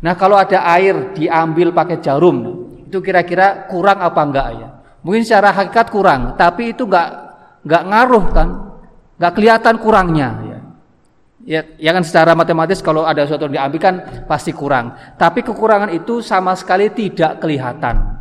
[0.00, 4.68] Nah, kalau ada air diambil pakai jarum, itu kira-kira kurang apa enggak ya?
[5.04, 7.08] Mungkin secara hakikat kurang, tapi itu enggak
[7.60, 8.48] enggak ngaruh kan?
[9.20, 10.58] Enggak kelihatan kurangnya ya.
[11.46, 13.94] Ya, ya kan secara matematis kalau ada sesuatu yang diambil kan
[14.26, 14.98] pasti kurang.
[15.14, 18.15] Tapi kekurangan itu sama sekali tidak kelihatan.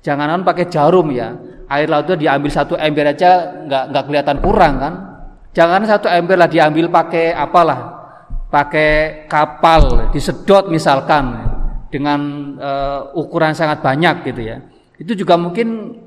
[0.00, 1.36] Janganan pakai jarum ya.
[1.70, 4.94] Air laut itu diambil satu ember aja nggak nggak kelihatan kurang kan.
[5.54, 8.00] Jangan satu ember lah diambil pakai apalah
[8.50, 11.38] pakai kapal disedot misalkan
[11.90, 12.20] dengan
[12.58, 14.58] uh, ukuran sangat banyak gitu ya.
[14.98, 15.98] Itu juga mungkin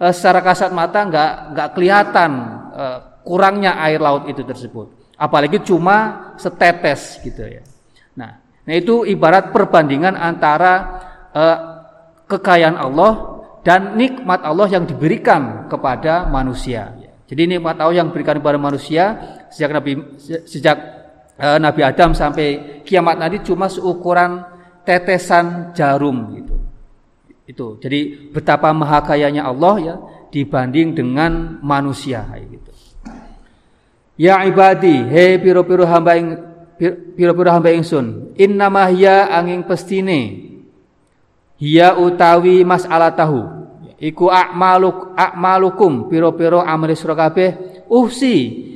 [0.00, 2.30] uh, secara kasat mata nggak nggak kelihatan
[2.72, 5.12] uh, kurangnya air laut itu tersebut.
[5.20, 7.62] Apalagi cuma setetes gitu ya.
[8.16, 11.04] Nah nah itu ibarat perbandingan antara
[12.28, 13.31] kekayaan Allah
[13.62, 16.98] dan nikmat Allah yang diberikan kepada manusia.
[17.30, 19.16] Jadi nikmat Allah yang diberikan kepada manusia
[19.48, 19.92] sejak Nabi
[20.44, 20.76] sejak
[21.38, 24.44] uh, Nabi Adam sampai kiamat nanti cuma seukuran
[24.82, 26.54] tetesan jarum gitu.
[27.46, 27.66] Itu.
[27.80, 29.96] Jadi betapa maha kayanya Allah ya
[30.34, 32.70] dibanding dengan manusia gitu.
[34.20, 36.36] Ya ibadi, he piro-piro hamba ing
[37.16, 40.51] piro-piro hamba ingsun, innamah ya angin pestine
[41.62, 43.38] Hiya utawi masalah tahu
[44.02, 47.86] iku akmaluk akmalukum piro-piro amri sira kabeh.
[47.86, 48.66] Uhsi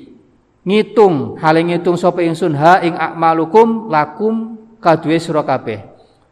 [0.62, 5.82] ngitung hale ngitung sapa ingsun ha ing akmalukum lakum kaduwe sira kabeh.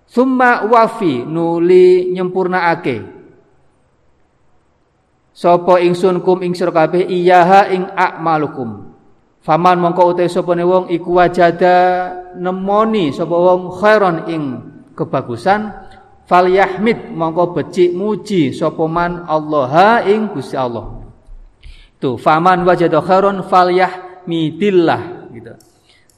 [0.06, 3.02] Summa wafi nuli nyempurnaake
[5.34, 8.94] sapa ingsun kum ing sira kabeh iyaha ing akmalukum
[9.42, 11.76] faman mongko utai sapa wong iku wajada
[12.38, 14.42] nemoni sapa wong khairon ing
[14.94, 15.83] kebagusan
[16.24, 21.04] fal yahmid mongko becik muji sapa man Allah ing Gusti Allah.
[22.00, 25.52] Tuh, faman wajada khairon fal yahmidillah gitu.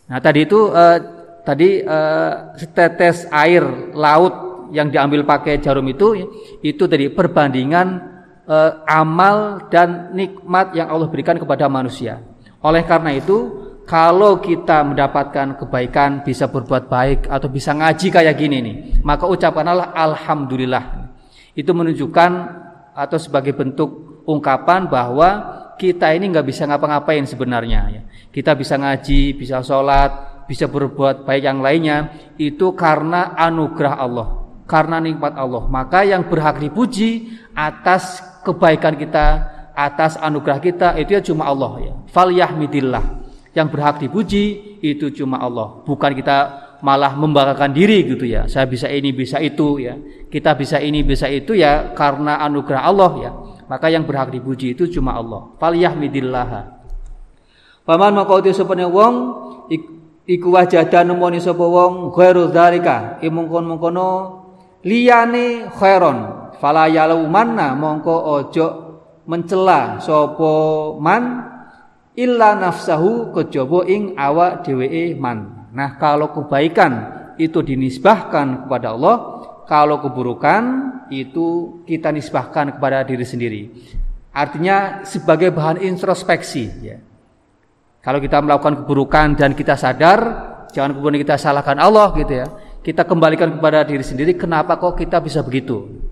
[0.06, 0.98] Nah, tadi itu uh,
[1.46, 3.62] tadi uh, setetes air
[3.94, 6.26] laut yang diambil pakai jarum itu
[6.62, 12.22] itu tadi perbandingan eh, amal dan nikmat yang Allah berikan kepada manusia.
[12.62, 18.58] Oleh karena itu, kalau kita mendapatkan kebaikan, bisa berbuat baik atau bisa ngaji kayak gini
[18.58, 18.76] nih,
[19.06, 21.14] maka ucapkanlah alhamdulillah.
[21.54, 22.30] Itu menunjukkan
[22.98, 25.28] atau sebagai bentuk ungkapan bahwa
[25.78, 27.80] kita ini nggak bisa ngapa-ngapain sebenarnya.
[27.94, 28.02] Ya.
[28.34, 32.10] Kita bisa ngaji, bisa sholat, bisa berbuat baik yang lainnya
[32.42, 34.28] itu karena anugerah Allah,
[34.66, 35.62] karena nikmat Allah.
[35.70, 39.26] Maka yang berhak dipuji atas kebaikan kita,
[39.78, 41.94] atas anugerah kita itu ya cuma Allah ya.
[42.10, 42.34] Fal
[43.56, 45.80] yang berhak dipuji itu cuma Allah.
[45.80, 48.44] Bukan kita malah membanggakan diri gitu ya.
[48.44, 49.96] Saya bisa ini bisa itu ya.
[50.28, 53.30] Kita bisa ini bisa itu ya karena anugerah Allah ya.
[53.64, 55.56] Maka yang berhak dipuji itu cuma Allah.
[55.56, 56.76] Falyahmidillah
[57.86, 59.14] paman uti sapane wong
[60.26, 64.08] iku wajada nemoni sapa wong ghairu dzalika imungkon-mungkono
[64.84, 66.44] liyane khairon.
[66.60, 66.88] Fala
[67.30, 68.66] manna mongko ojo
[69.24, 70.52] mencela sapa
[71.00, 71.22] man
[72.16, 75.68] illa nafsahu kejaba ing awak dheweke man.
[75.76, 76.92] Nah, kalau kebaikan
[77.36, 79.16] itu dinisbahkan kepada Allah,
[79.68, 80.62] kalau keburukan
[81.12, 83.62] itu kita nisbahkan kepada diri sendiri.
[84.32, 86.98] Artinya sebagai bahan introspeksi ya.
[88.00, 90.18] Kalau kita melakukan keburukan dan kita sadar,
[90.70, 92.46] jangan kemudian kita salahkan Allah gitu ya.
[92.80, 96.06] Kita kembalikan kepada diri sendiri, kenapa kok kita bisa begitu?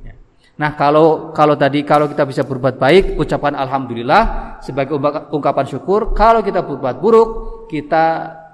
[0.55, 4.23] Nah, kalau kalau tadi kalau kita bisa berbuat baik, ucapan alhamdulillah
[4.65, 4.97] sebagai
[5.29, 6.17] ungkapan syukur.
[6.17, 7.29] Kalau kita berbuat buruk,
[7.69, 8.05] kita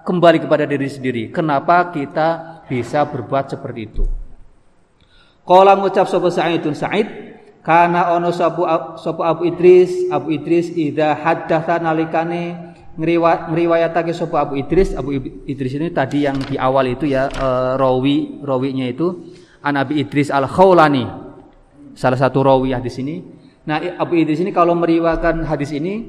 [0.02, 1.22] kembali kepada diri sendiri.
[1.30, 4.04] Kenapa kita bisa berbuat seperti itu?
[5.46, 7.06] Kala ngucap sapa Sa'idun Sa'id,
[7.62, 8.66] kana ono sabu
[8.98, 15.90] sapa Abu Idris, Abu Idris idza haddatsa nalikane ngriwayatake sapa Abu Idris, Abu Idris ini
[15.90, 19.32] tadi yang di awal itu ya uh, rawi rawinya itu
[19.64, 21.04] An Abi Idris Al-Khawlani
[21.98, 23.39] salah satu rawi hadis ini.
[23.68, 26.08] Nah, Abu Idris ini kalau meriwayatkan hadis ini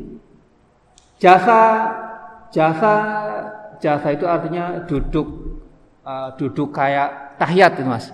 [1.20, 1.92] jasa
[2.52, 2.94] jasa
[3.84, 5.28] jasa itu artinya duduk
[6.08, 8.08] uh, duduk kayak tahiyat itu Mas.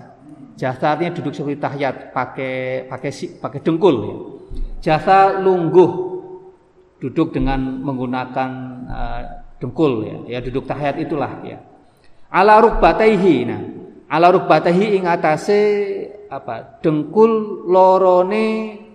[0.58, 4.16] Jasa artinya duduk seperti tahiyat pakai pakai pakai dengkul ya.
[4.82, 5.90] Jasa lungguh
[6.98, 8.50] duduk dengan menggunakan
[8.90, 9.22] uh,
[9.62, 10.16] dengkul ya.
[10.26, 11.62] Ya duduk tahiyat itulah ya.
[12.28, 13.36] Ala rukbataihi.
[13.46, 13.60] Nah,
[14.10, 15.60] ala rukbataihi ing atase
[16.28, 18.87] apa dengkul lorone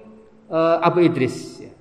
[0.53, 1.73] uh, Abu Idris ya.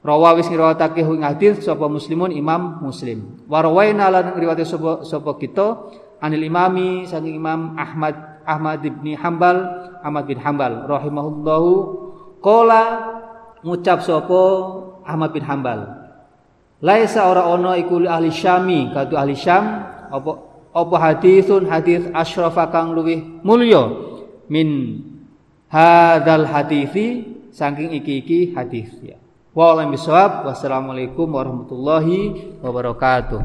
[0.00, 3.44] Rawa wis ngriwayatake ing hadis sapa muslimun Imam Muslim.
[3.48, 5.88] Warwaina lan ngriwayate sapa sapa kita
[6.20, 9.56] anil imami saking Imam Ahmad Ahmad bin Hambal
[10.04, 11.70] Ahmad bin Hambal rahimahullahu
[12.44, 12.82] qala
[13.64, 14.40] ngucap sapa
[15.04, 16.00] Ahmad bin Hambal
[16.80, 20.32] Laisa ora ono iku ahli Syami kadu ahli Syam apa
[20.72, 23.90] apa hadisun hadis asyrafa kang luwih mulya
[24.48, 24.96] min
[25.68, 29.18] hadal hadisi saking iki-iki hadis ya.
[29.50, 29.74] Wa
[31.34, 33.40] warahmatullahi wabarakatuh.